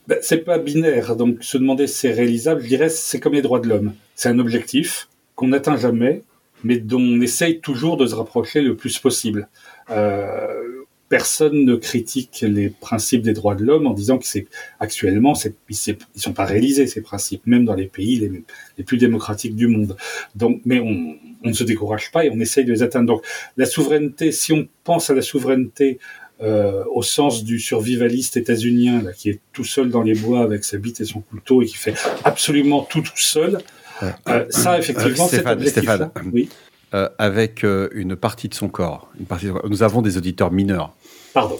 [0.07, 1.15] Ben, C'est pas binaire.
[1.15, 3.93] Donc se demander si c'est réalisable, je dirais, c'est comme les droits de l'homme.
[4.15, 6.23] C'est un objectif qu'on n'atteint jamais,
[6.63, 9.47] mais dont on essaye toujours de se rapprocher le plus possible.
[9.89, 10.77] Euh,
[11.09, 14.47] personne ne critique les principes des droits de l'homme en disant que c'est
[14.79, 18.43] actuellement c'est, ils, sont pas réalisés ces principes, même dans les pays les,
[18.77, 19.95] les plus démocratiques du monde.
[20.35, 23.07] Donc, mais on, on, ne se décourage pas et on essaye de les atteindre.
[23.07, 25.99] Donc, la souveraineté, si on pense à la souveraineté
[26.41, 30.63] euh, au sens du survivaliste états-unien là, qui est tout seul dans les bois avec
[30.63, 33.59] sa bite et son couteau et qui fait absolument tout tout seul,
[34.03, 36.49] euh, ça, effectivement, euh, Stéphane, Stéphane oui.
[36.93, 39.11] Euh, avec une partie de son corps.
[39.19, 40.93] Une partie Nous avons des auditeurs mineurs.
[41.33, 41.59] Pardon.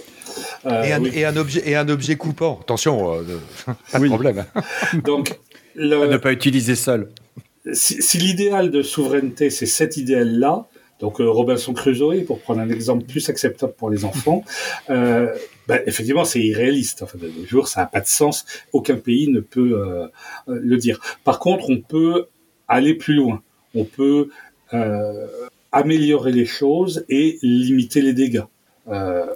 [0.64, 2.58] Et un, et, un, objet, et un objet coupant.
[2.62, 3.22] Attention,
[3.92, 4.44] pas de problème.
[5.04, 5.38] Donc,
[5.74, 6.06] le...
[6.06, 7.08] ne pas utiliser seul.
[7.72, 10.66] Si, si l'idéal de souveraineté, c'est cet idéal-là,
[11.00, 14.44] donc Robinson Crusoe, pour prendre un exemple plus acceptable pour les enfants,
[14.90, 15.32] euh,
[15.68, 17.02] ben, effectivement, c'est irréaliste.
[17.02, 18.44] Enfin, de nos jours, ça n'a pas de sens.
[18.72, 20.08] Aucun pays ne peut euh,
[20.46, 21.00] le dire.
[21.24, 22.26] Par contre, on peut
[22.66, 23.42] aller plus loin.
[23.74, 24.30] On peut
[24.74, 25.26] euh,
[25.72, 28.44] améliorer les choses et limiter les dégâts.
[28.88, 29.26] Euh,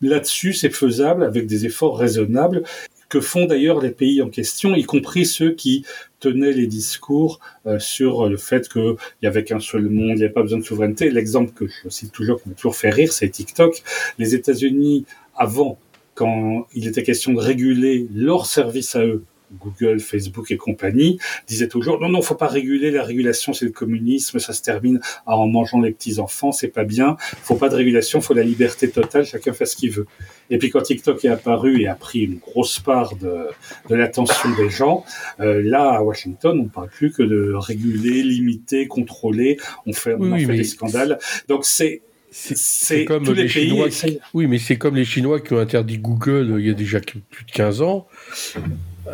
[0.00, 2.62] Là-dessus, c'est faisable avec des efforts raisonnables
[3.08, 5.84] que font d'ailleurs les pays en question, y compris ceux qui
[6.20, 10.22] tenaient les discours euh, sur le fait qu'il n'y avait qu'un seul monde, il n'y
[10.24, 11.10] avait pas besoin de souveraineté.
[11.10, 13.82] L'exemple que je cite toujours, qui m'a toujours fait rire, c'est TikTok.
[14.18, 15.04] Les États-Unis,
[15.36, 15.78] avant,
[16.14, 19.24] quand il était question de réguler leur service à eux,
[19.60, 23.70] Google, Facebook et compagnie, disaient toujours non, non, faut pas réguler, la régulation c'est le
[23.72, 27.76] communisme, ça se termine en mangeant les petits enfants, c'est pas bien, faut pas de
[27.76, 30.06] régulation, faut la liberté totale, chacun fait ce qu'il veut.
[30.50, 33.46] Et puis quand TikTok est apparu et a pris une grosse part de,
[33.88, 35.04] de l'attention des gens,
[35.40, 40.36] euh, là à Washington, on parle plus que de réguler, limiter, contrôler, on fait, on
[40.36, 41.18] fait des scandales.
[41.48, 42.02] Donc c'est
[42.34, 43.88] c'est comme les, Chinois.
[44.34, 46.98] Oui, mais c'est comme les Chinois qui ont interdit Google euh, il y a déjà
[47.00, 48.08] plus de 15 ans.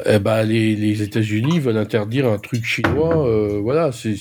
[0.07, 3.26] Eh ben, les, États-Unis veulent interdire un truc chinois.
[3.26, 4.16] Euh, voilà, c'est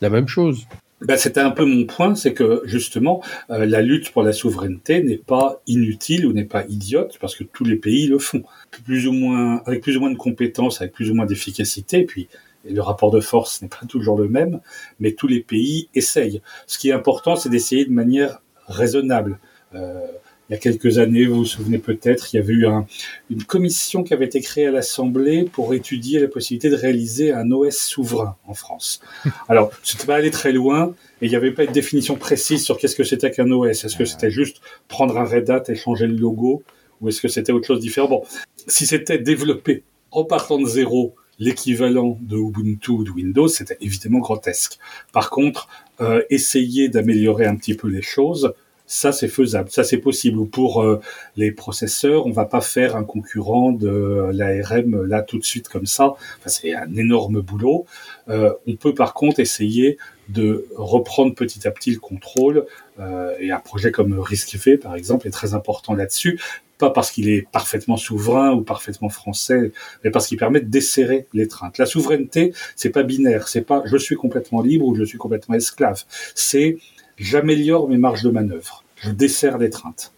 [0.00, 0.66] la même chose.
[1.00, 5.02] Ben, C'était un peu mon point, c'est que justement, euh, la lutte pour la souveraineté
[5.02, 8.42] n'est pas inutile ou n'est pas idiote, parce que tous les pays le font,
[8.84, 12.04] plus ou moins, avec plus ou moins de compétences, avec plus ou moins d'efficacité.
[12.04, 12.28] Puis
[12.68, 14.60] le rapport de force n'est pas toujours le même,
[14.98, 16.42] mais tous les pays essayent.
[16.66, 19.38] Ce qui est important, c'est d'essayer de manière raisonnable.
[19.74, 20.06] Euh,
[20.50, 22.84] il y a quelques années, vous vous souvenez peut-être, il y avait eu un,
[23.30, 27.52] une commission qui avait été créée à l'Assemblée pour étudier la possibilité de réaliser un
[27.52, 29.00] OS souverain en France.
[29.48, 32.78] Alors, c'était pas aller très loin, et il n'y avait pas de définition précise sur
[32.78, 33.84] qu'est-ce que c'était qu'un OS.
[33.84, 36.64] Est-ce que c'était juste prendre un Red Hat et changer le logo,
[37.00, 38.08] ou est-ce que c'était autre chose de différent?
[38.08, 38.24] Bon,
[38.66, 44.18] si c'était développé en partant de zéro l'équivalent de Ubuntu ou de Windows, c'était évidemment
[44.18, 44.78] grotesque.
[45.12, 45.68] Par contre,
[46.00, 48.52] euh, essayer d'améliorer un petit peu les choses,
[48.90, 50.44] ça c'est faisable, ça c'est possible.
[50.48, 51.00] Pour euh,
[51.36, 55.86] les processeurs, on va pas faire un concurrent de l'ARM là tout de suite comme
[55.86, 56.14] ça.
[56.38, 57.86] Enfin, c'est un énorme boulot.
[58.28, 59.96] Euh, on peut par contre essayer
[60.28, 62.66] de reprendre petit à petit le contrôle.
[62.98, 66.40] Euh, et un projet comme RISC-V, par exemple, est très important là-dessus
[66.78, 69.70] pas parce qu'il est parfaitement souverain ou parfaitement français,
[70.02, 71.76] mais parce qu'il permet de desserrer l'étreinte.
[71.76, 75.56] La souveraineté, c'est pas binaire, c'est pas je suis complètement libre ou je suis complètement
[75.56, 76.04] esclave.
[76.34, 76.78] C'est
[77.20, 80.12] j'améliore mes marges de manœuvre, je desserre l'étreinte.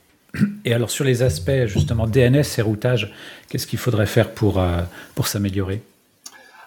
[0.65, 3.13] Et alors sur les aspects justement DNS et routage,
[3.49, 4.81] qu'est-ce qu'il faudrait faire pour, euh,
[5.15, 5.83] pour s'améliorer?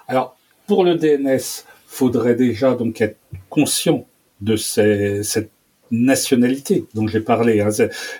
[0.07, 3.17] Alors pour le DNS, faudrait déjà donc être
[3.49, 4.05] conscient
[4.41, 5.49] de ces, cette
[5.91, 7.61] nationalité dont j'ai parlé.
[7.61, 7.69] Hein.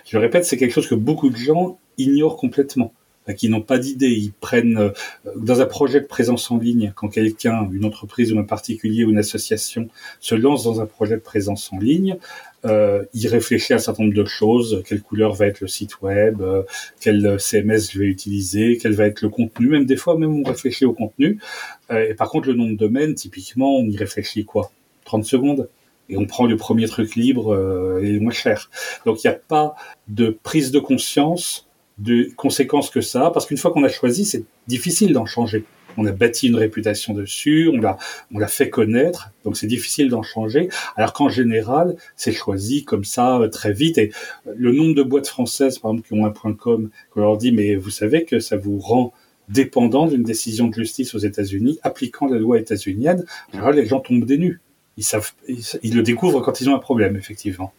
[0.06, 2.92] Je répète, c'est quelque chose que beaucoup de gens ignorent complètement
[3.34, 4.10] qui n'ont pas d'idée.
[4.10, 4.90] Ils prennent euh,
[5.36, 9.10] dans un projet de présence en ligne, quand quelqu'un, une entreprise ou un particulier ou
[9.10, 9.88] une association
[10.20, 12.16] se lance dans un projet de présence en ligne,
[12.64, 14.82] euh, il réfléchit à un certain nombre de choses.
[14.86, 16.62] Quelle couleur va être le site web euh,
[17.00, 20.42] Quel CMS je vais utiliser Quel va être le contenu Même des fois, même on
[20.42, 21.38] réfléchit au contenu.
[21.90, 24.70] Euh, et par contre, le nom de domaine, typiquement, on y réfléchit quoi?
[25.04, 25.68] 30 secondes
[26.08, 28.70] et on prend le premier truc libre euh, et moins cher.
[29.04, 29.74] Donc il n'y a pas
[30.08, 31.65] de prise de conscience
[31.98, 35.64] de conséquences que ça, parce qu'une fois qu'on a choisi, c'est difficile d'en changer.
[35.98, 37.96] On a bâti une réputation dessus, on l'a,
[38.34, 40.68] on l'a fait connaître, donc c'est difficile d'en changer.
[40.96, 43.96] Alors qu'en général, c'est choisi comme ça euh, très vite.
[43.96, 44.12] Et
[44.54, 47.50] le nombre de boîtes françaises, par exemple, qui ont un point com, qu'on leur dit,
[47.50, 49.14] mais vous savez que ça vous rend
[49.48, 53.24] dépendant d'une décision de justice aux États-Unis, appliquant la loi états-unienne.
[53.72, 54.60] Les gens tombent des nues
[54.96, 57.72] ils savent, ils, le découvrent quand ils ont un problème, effectivement.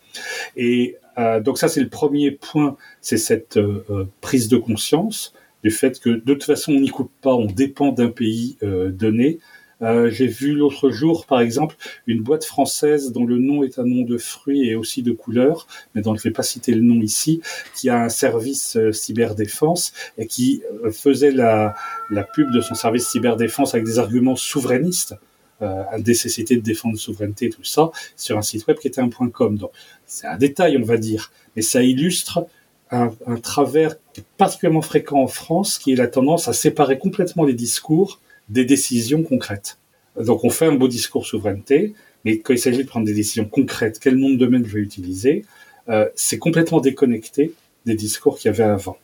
[0.56, 5.34] Et euh, donc ça, c'est le premier point, c'est cette euh, euh, prise de conscience
[5.64, 9.40] du fait que de toute façon, on n'y coupe pas, on dépend d'un pays donné.
[9.82, 11.76] J'ai vu l'autre jour, par exemple,
[12.06, 15.68] une boîte française dont le nom est un nom de fruit et aussi de couleur,
[15.94, 17.42] mais dont je ne vais pas citer le nom ici,
[17.76, 21.76] qui a un service cyberdéfense et qui faisait la,
[22.12, 25.16] la pub de son service cyberdéfense avec des arguments souverainistes
[25.62, 29.30] euh, nécessité de défendre souveraineté, tout ça, sur un site web qui était un point
[29.30, 29.58] .com.
[29.58, 29.72] Donc,
[30.06, 32.46] c'est un détail, on va dire, mais ça illustre
[32.92, 33.96] un, un, travers
[34.38, 39.24] particulièrement fréquent en France, qui est la tendance à séparer complètement les discours des décisions
[39.24, 39.78] concrètes.
[40.20, 41.94] Donc, on fait un beau discours souveraineté,
[42.24, 44.82] mais quand il s'agit de prendre des décisions concrètes, quel nom de domaine je vais
[44.82, 45.46] utiliser,
[45.90, 47.54] euh, c'est complètement déconnecté
[47.86, 48.98] des discours qu'il y avait avant.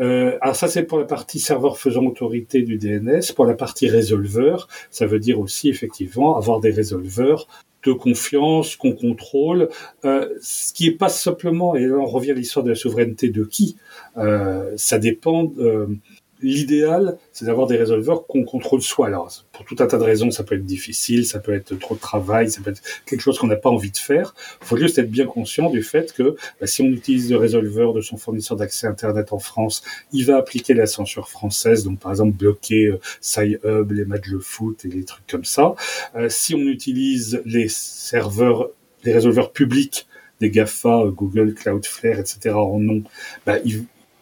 [0.00, 3.32] Euh, alors ça c'est pour la partie serveur faisant autorité du DNS.
[3.34, 7.46] Pour la partie résolveur, ça veut dire aussi effectivement avoir des résolveurs
[7.84, 9.68] de confiance qu'on contrôle,
[10.04, 13.30] euh, ce qui est pas simplement, et là on revient à l'histoire de la souveraineté
[13.30, 13.76] de qui,
[14.16, 15.86] euh, ça dépend, euh,
[16.40, 19.06] l'idéal, c'est d'avoir des résolveurs qu'on contrôle soi.
[19.06, 21.94] Alors, pour tout un tas de raisons, ça peut être difficile, ça peut être trop
[21.94, 24.34] de travail, ça peut être quelque chose qu'on n'a pas envie de faire.
[24.62, 27.92] Il faut juste être bien conscient du fait que bah, si on utilise le résolveur
[27.92, 32.12] de son fournisseur d'accès Internet en France, il va appliquer la censure française, donc par
[32.12, 35.74] exemple bloquer euh, SciHub, les matchs de foot et les trucs comme ça.
[36.16, 38.70] Euh, si on utilise les serveurs,
[39.04, 40.06] les résolveurs publics
[40.40, 42.50] des GAFA, Google, Cloudflare, etc.
[42.54, 43.02] en nom,
[43.44, 43.58] bah,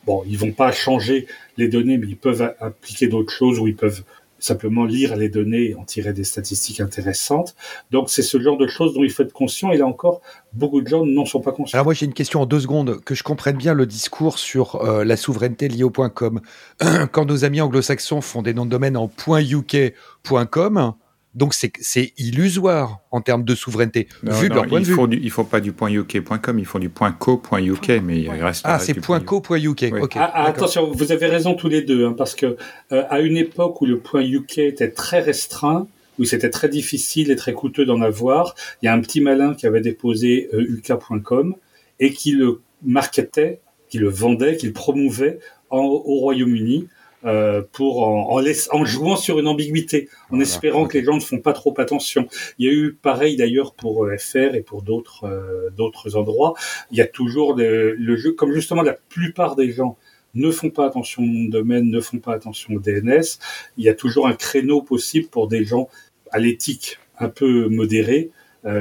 [0.07, 3.77] bon, ils vont pas changer les données, mais ils peuvent appliquer d'autres choses ou ils
[3.77, 4.03] peuvent
[4.39, 7.55] simplement lire les données et en tirer des statistiques intéressantes.
[7.91, 9.73] Donc c'est ce genre de choses dont il faut être conscient.
[9.73, 10.21] Et là encore,
[10.53, 11.77] beaucoup de gens n'en sont pas conscients.
[11.77, 14.77] Alors moi j'ai une question en deux secondes, que je comprenne bien le discours sur
[14.77, 16.41] euh, la souveraineté liée au .com.
[17.13, 20.93] Quand nos amis anglo-saxons font des noms de domaine en .uk.com,
[21.37, 25.21] donc c'est illusoire en termes de souveraineté, vu de leur point de vue.
[25.23, 28.63] il faut pas du .uk.com, il faut du .co.uk, mais il reste.
[28.65, 29.85] Ah, c'est .co.uk.
[30.15, 32.57] Ah, ah, attention, vous avez raison tous les deux, hein, parce que
[32.91, 35.87] euh, à une époque où le .uk était très restreint,
[36.19, 39.55] où c'était très difficile et très coûteux d'en avoir, il y a un petit malin
[39.55, 41.55] qui avait déposé euh, uk.com
[42.01, 45.39] et qui le marketait, qui le vendait, qui le promouvait
[45.71, 46.89] au Royaume-Uni
[47.27, 51.41] euh, pour en, en, jouant sur une ambiguïté, en espérant que les gens ne font
[51.41, 52.29] pas trop attention.
[52.59, 56.55] Il y a eu pareil d'ailleurs pour euh, FR et pour d'autres euh, d'autres endroits.
[56.93, 59.97] Il y a toujours le, jeu, comme justement la plupart des gens
[60.35, 63.39] ne font pas attention au nom de domaine, ne font pas attention au DNS.
[63.77, 65.89] Il y a toujours un créneau possible pour des gens
[66.31, 68.31] à l'éthique un peu modérée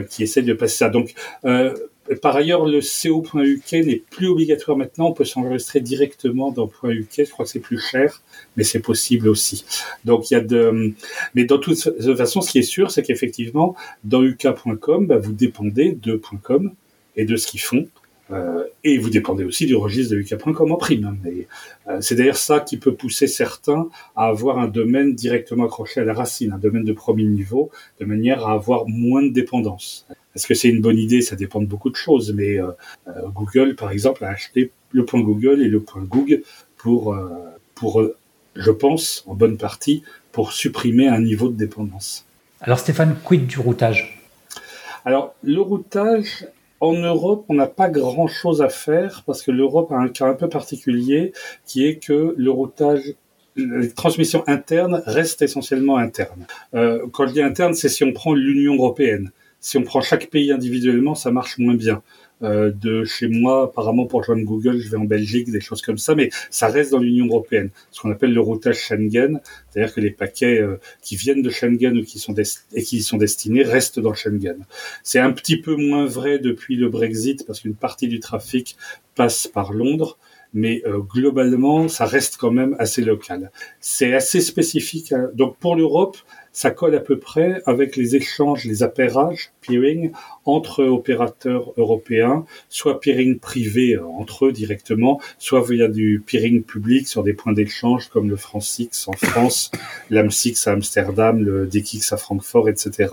[0.10, 0.90] qui essaient de passer ça.
[0.90, 1.14] Donc
[2.22, 5.08] par ailleurs, le co.uk n'est plus obligatoire maintenant.
[5.08, 7.08] On peut s'enregistrer directement dans .uk.
[7.18, 8.22] Je crois que c'est plus cher,
[8.56, 9.66] mais c'est possible aussi.
[10.04, 10.94] Donc il y a de,
[11.34, 11.78] mais dans toute
[12.18, 16.72] façon, ce qui est sûr, c'est qu'effectivement, dans uk.com, bah, vous dépendez de .com
[17.16, 17.88] et de ce qu'ils font.
[18.32, 21.18] Euh, et vous dépendez aussi du registre de uk.com en prime.
[21.24, 21.48] Mais
[21.88, 26.06] euh, c'est d'ailleurs ça qui peut pousser certains à avoir un domaine directement accroché à
[26.06, 30.08] la racine, un domaine de premier niveau, de manière à avoir moins de dépendance.
[30.36, 31.22] Est-ce que c'est une bonne idée?
[31.22, 32.34] Ça dépend de beaucoup de choses.
[32.34, 32.72] Mais euh,
[33.08, 36.44] euh, Google, par exemple, a acheté le point Google et le point Google
[36.78, 37.30] pour, euh,
[37.74, 38.04] pour,
[38.56, 42.26] je pense, en bonne partie, pour supprimer un niveau de dépendance.
[42.62, 44.22] Alors Stéphane, quid du routage?
[45.06, 46.48] Alors le routage,
[46.80, 50.34] en Europe, on n'a pas grand-chose à faire parce que l'Europe a un cas un
[50.34, 51.34] peu particulier
[51.66, 53.16] qui est que le routage
[53.56, 56.46] les transmissions internes restent essentiellement internes.
[56.74, 59.32] Euh, quand je dis interne, c'est si on prend l'Union européenne.
[59.62, 62.04] Si on prend chaque pays individuellement, ça marche moins bien.
[62.44, 65.98] Euh, de chez moi, apparemment pour joindre Google, je vais en Belgique, des choses comme
[65.98, 70.02] ça, mais ça reste dans l'Union européenne, ce qu'on appelle le routage Schengen, c'est-à-dire que
[70.02, 72.36] les paquets euh, qui viennent de Schengen ou qui sont
[72.74, 74.66] et qui y sont destinés restent dans Schengen.
[75.02, 78.76] C'est un petit peu moins vrai depuis le Brexit parce qu'une partie du trafic
[79.16, 80.18] passe par Londres,
[80.54, 83.52] mais euh, globalement, ça reste quand même assez local.
[83.80, 85.14] C'est assez spécifique.
[85.14, 85.30] Hein.
[85.34, 86.18] Donc pour l'Europe,
[86.56, 90.14] ça colle à peu près avec les échanges, les appairages, peering,
[90.46, 97.10] entre opérateurs européens, soit peering privé euh, entre eux directement, soit via du peering public
[97.10, 99.70] sur des points d'échange comme le FrancX en France,
[100.10, 103.10] l'AMSX à Amsterdam, le DKX à Francfort, etc.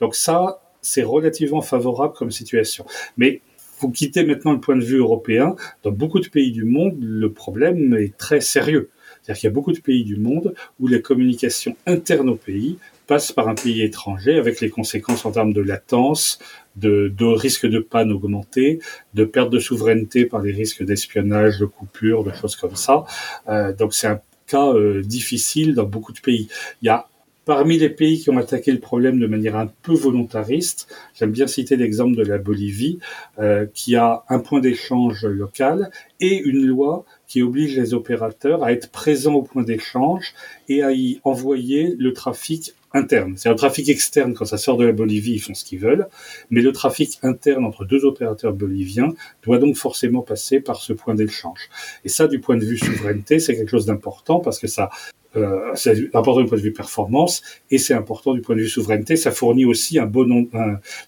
[0.00, 2.86] Donc ça, c'est relativement favorable comme situation.
[3.16, 3.40] Mais
[3.80, 5.56] vous quittez maintenant le point de vue européen.
[5.82, 8.90] Dans beaucoup de pays du monde, le problème est très sérieux.
[9.26, 12.78] C'est-à-dire qu'il y a beaucoup de pays du monde où les communications internes au pays
[13.08, 16.38] passent par un pays étranger avec les conséquences en termes de latence,
[16.76, 18.80] de, de risque de panne augmenté,
[19.14, 23.04] de perte de souveraineté par les risques d'espionnage, de coupure, de choses comme ça.
[23.48, 26.48] Euh, donc c'est un cas euh, difficile dans beaucoup de pays.
[26.82, 27.08] Il y a
[27.46, 31.46] Parmi les pays qui ont attaqué le problème de manière un peu volontariste, j'aime bien
[31.46, 32.98] citer l'exemple de la Bolivie,
[33.38, 38.72] euh, qui a un point d'échange local et une loi qui oblige les opérateurs à
[38.72, 40.34] être présents au point d'échange
[40.68, 43.34] et à y envoyer le trafic interne.
[43.36, 46.08] C'est un trafic externe quand ça sort de la Bolivie, ils font ce qu'ils veulent,
[46.50, 51.14] mais le trafic interne entre deux opérateurs boliviens doit donc forcément passer par ce point
[51.14, 51.68] d'échange.
[52.04, 54.90] Et ça, du point de vue souveraineté, c'est quelque chose d'important parce que ça
[55.36, 58.68] euh, c'est important du point de vue performance et c'est important du point de vue
[58.68, 59.16] souveraineté.
[59.16, 59.98] Ça fournit aussi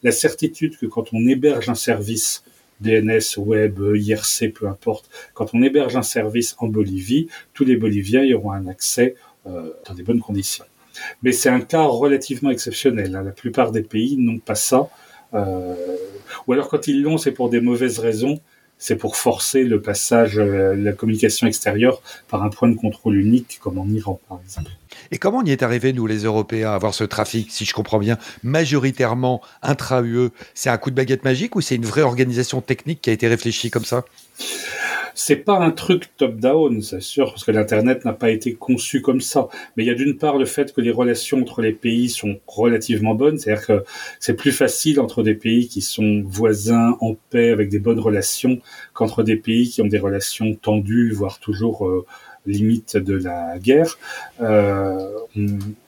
[0.02, 2.44] la certitude que quand on héberge un service
[2.80, 8.22] DNS, web, IRC, peu importe, quand on héberge un service en Bolivie, tous les Boliviens
[8.22, 9.14] y auront un accès
[9.46, 10.64] euh, dans des bonnes conditions.
[11.22, 13.14] Mais c'est un cas relativement exceptionnel.
[13.16, 13.22] Hein.
[13.22, 14.88] La plupart des pays n'ont pas ça.
[15.34, 15.74] Euh,
[16.46, 18.40] ou alors quand ils l'ont, c'est pour des mauvaises raisons
[18.78, 23.58] c'est pour forcer le passage, euh, la communication extérieure par un point de contrôle unique,
[23.60, 24.70] comme en Iran, par exemple.
[25.10, 27.74] Et comment on y est arrivé, nous, les Européens, à avoir ce trafic, si je
[27.74, 32.60] comprends bien, majoritairement intra-UE C'est un coup de baguette magique ou c'est une vraie organisation
[32.60, 34.04] technique qui a été réfléchie comme ça?
[35.18, 39.20] C'est pas un truc top-down, c'est sûr, parce que l'Internet n'a pas été conçu comme
[39.20, 39.48] ça.
[39.76, 42.38] Mais il y a d'une part le fait que les relations entre les pays sont
[42.46, 43.84] relativement bonnes, c'est-à-dire que
[44.20, 48.60] c'est plus facile entre des pays qui sont voisins, en paix, avec des bonnes relations,
[48.94, 52.06] qu'entre des pays qui ont des relations tendues, voire toujours euh,
[52.46, 53.98] limite de la guerre.
[54.40, 55.08] Euh,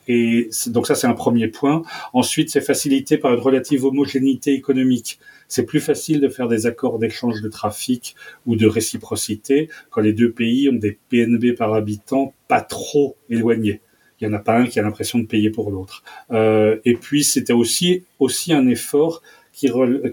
[0.09, 1.83] et donc ça, c'est un premier point.
[2.13, 5.19] Ensuite, c'est facilité par une relative homogénéité économique
[5.51, 8.15] c'est plus facile de faire des accords d'échange de trafic
[8.47, 13.81] ou de réciprocité quand les deux pays ont des PNB par habitant pas trop éloignés.
[14.21, 16.05] Il n'y en a pas un qui a l'impression de payer pour l'autre.
[16.31, 19.23] Euh, et puis c'était aussi aussi un effort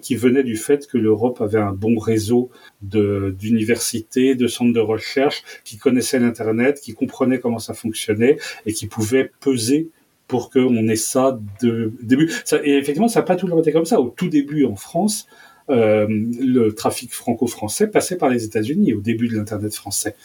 [0.02, 2.50] qui, venait du fait que l'Europe avait un bon réseau
[2.82, 8.88] d'universités, de, centres de recherche, qui connaissaient l'Internet, qui comprenaient comment ça fonctionnait et qui
[8.88, 9.90] pouvaient peser
[10.28, 12.32] pour qu'on ait ça de début.
[12.64, 14.02] Et effectivement, ça n'a pas toujours été comme ça.
[14.02, 15.28] Au tout début, en France,
[15.70, 20.16] euh, le trafic franco-français passait par les États-Unis au début de l'Internet français.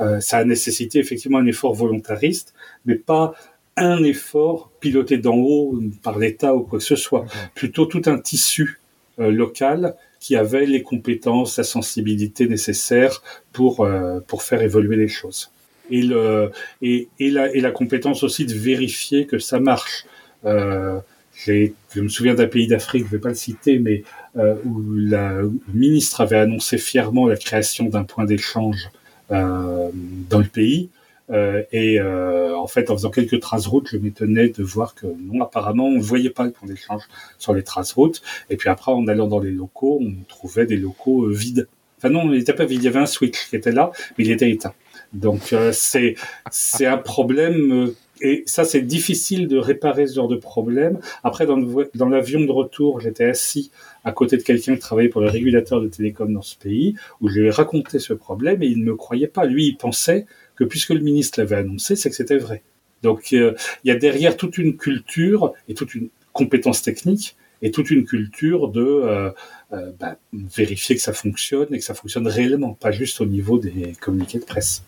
[0.00, 2.54] Euh, ça a nécessité effectivement un effort volontariste,
[2.84, 3.34] mais pas
[3.76, 7.24] un effort piloté d'en haut par l'État ou quoi que ce soit.
[7.54, 8.80] Plutôt tout un tissu
[9.18, 15.08] euh, local qui avait les compétences, la sensibilité nécessaires pour, euh, pour faire évoluer les
[15.08, 15.50] choses
[15.90, 16.50] et, le,
[16.80, 20.06] et, et, la, et la compétence aussi de vérifier que ça marche.
[20.44, 20.98] Euh,
[21.34, 24.04] je me souviens d'un pays d'Afrique, je ne vais pas le citer, mais
[24.36, 28.90] euh, où la, le ministre avait annoncé fièrement la création d'un point d'échange
[29.30, 29.90] euh,
[30.30, 30.88] dans le pays.
[31.32, 35.06] Euh, et euh, en fait, en faisant quelques traces routes, je m'étonnais de voir que
[35.06, 37.02] non, apparemment, on ne voyait pas le point d'échange
[37.38, 38.22] sur les traces routes.
[38.50, 41.68] Et puis après, en allant dans les locaux, on trouvait des locaux euh, vides.
[41.98, 44.24] Enfin non, il n'était pas vide, il y avait un switch qui était là, mais
[44.24, 44.74] il était éteint.
[45.12, 46.14] Donc euh, c'est
[46.50, 50.98] c'est un problème euh, et ça c'est difficile de réparer ce genre de problème.
[51.22, 51.58] Après dans,
[51.94, 53.70] dans l'avion de retour, j'étais assis
[54.04, 57.28] à côté de quelqu'un qui travaillait pour le régulateur de télécom dans ce pays où
[57.28, 59.44] je lui ai raconté ce problème et il ne me croyait pas.
[59.44, 60.26] Lui, il pensait
[60.56, 62.62] que puisque le ministre l'avait annoncé, c'est que c'était vrai.
[63.02, 67.70] Donc euh, il y a derrière toute une culture et toute une compétence technique et
[67.70, 69.30] toute une culture de euh,
[69.72, 73.58] euh, bah, vérifier que ça fonctionne et que ça fonctionne réellement, pas juste au niveau
[73.58, 74.82] des communiqués de presse.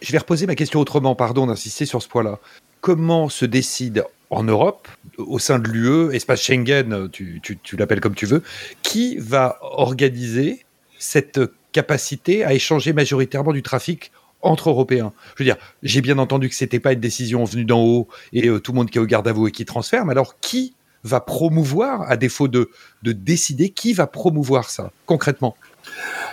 [0.00, 2.38] Je vais reposer ma question autrement, pardon d'insister sur ce point-là.
[2.80, 8.00] Comment se décide en Europe, au sein de l'UE, espace Schengen, tu, tu, tu l'appelles
[8.00, 8.42] comme tu veux,
[8.82, 10.64] qui va organiser
[10.98, 11.40] cette
[11.72, 14.12] capacité à échanger majoritairement du trafic
[14.42, 15.12] entre Européens.
[15.36, 18.48] Je veux dire, j'ai bien entendu que c'était pas une décision venue d'en haut et
[18.48, 20.38] euh, tout le monde qui est au garde à vous et qui transfère, mais alors
[20.40, 20.74] qui
[21.04, 22.70] va promouvoir, à défaut de,
[23.02, 25.56] de décider, qui va promouvoir ça concrètement?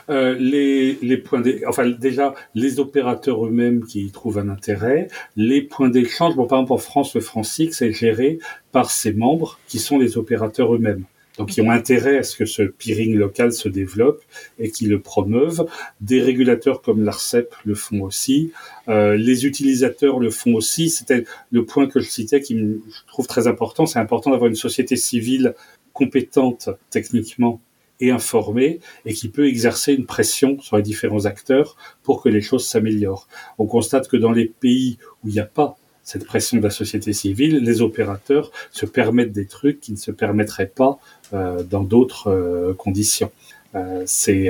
[0.09, 6.35] Euh, les, points déjà les opérateurs eux-mêmes qui y trouvent un intérêt, les points d'échange.
[6.35, 8.39] Bon, par exemple en France, le Francix est géré
[8.71, 11.03] par ses membres qui sont les opérateurs eux-mêmes.
[11.39, 14.21] Donc, qui ont intérêt à ce que ce peering local se développe
[14.59, 15.65] et qui le promeuvent.
[16.01, 18.51] Des régulateurs comme l'ARCEP le font aussi.
[18.89, 20.89] Euh, les utilisateurs le font aussi.
[20.89, 23.85] C'était le point que je citais qui me je trouve très important.
[23.85, 25.55] C'est important d'avoir une société civile
[25.93, 27.61] compétente techniquement
[28.01, 32.41] et informé et qui peut exercer une pression sur les différents acteurs pour que les
[32.41, 33.29] choses s'améliorent.
[33.57, 35.77] On constate que dans les pays où il n'y a pas
[36.09, 40.09] cette pression de la société civile, les opérateurs se permettent des trucs qui ne se
[40.09, 40.97] permettraient pas
[41.33, 43.31] euh, dans d'autres euh, conditions.
[43.75, 44.47] Euh, c'est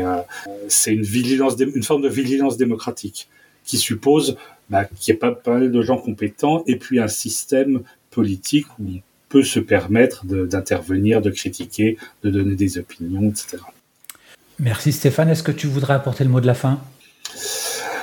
[0.88, 3.28] une vigilance, forme de vigilance démocratique
[3.66, 4.38] qui suppose
[4.70, 8.68] bah, qu'il y ait pas, pas mal de gens compétents et puis un système politique
[8.80, 8.86] où
[9.28, 13.58] peut se permettre d'intervenir, de, critiquer, de donner des opinions, etc.
[14.60, 15.28] Merci Stéphane.
[15.28, 16.80] Est-ce que tu voudrais apporter le mot de la fin?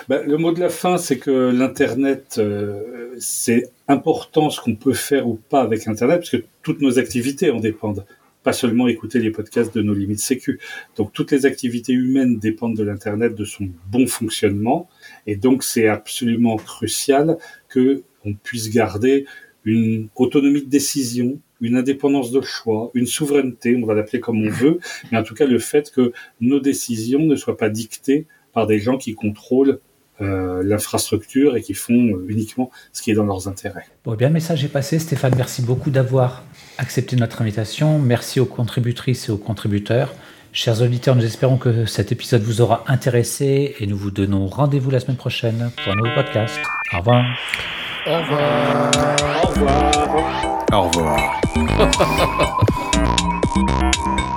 [0.09, 4.95] Ben, Le mot de la fin, c'est que l'Internet, euh, c'est important ce qu'on peut
[4.95, 8.05] faire ou pas avec Internet, parce que toutes nos activités en dépendent.
[8.43, 10.61] Pas seulement écouter les podcasts de nos limites sécu.
[10.97, 14.89] Donc toutes les activités humaines dépendent de l'Internet, de son bon fonctionnement.
[15.27, 17.39] Et donc c'est absolument crucial
[17.69, 19.27] que on puisse garder
[19.65, 24.51] une autonomie de décision, une indépendance de choix, une souveraineté, on va l'appeler comme on
[24.51, 24.79] veut,
[25.11, 28.79] mais en tout cas le fait que nos décisions ne soient pas dictées par des
[28.79, 29.81] gens qui contrôlent
[30.21, 33.85] euh, l'infrastructure et qui font uniquement ce qui est dans leurs intérêts.
[34.05, 34.99] Bon, eh bien, le message est passé.
[34.99, 36.43] Stéphane, merci beaucoup d'avoir
[36.79, 37.99] accepté notre invitation.
[37.99, 40.15] Merci aux contributrices et aux contributeurs.
[40.53, 44.91] Chers auditeurs, nous espérons que cet épisode vous aura intéressé et nous vous donnons rendez-vous
[44.91, 46.59] la semaine prochaine pour un nouveau podcast.
[46.95, 47.25] Au revoir.
[48.07, 48.91] Au revoir.
[49.43, 50.67] Au revoir.
[50.73, 51.41] Au revoir.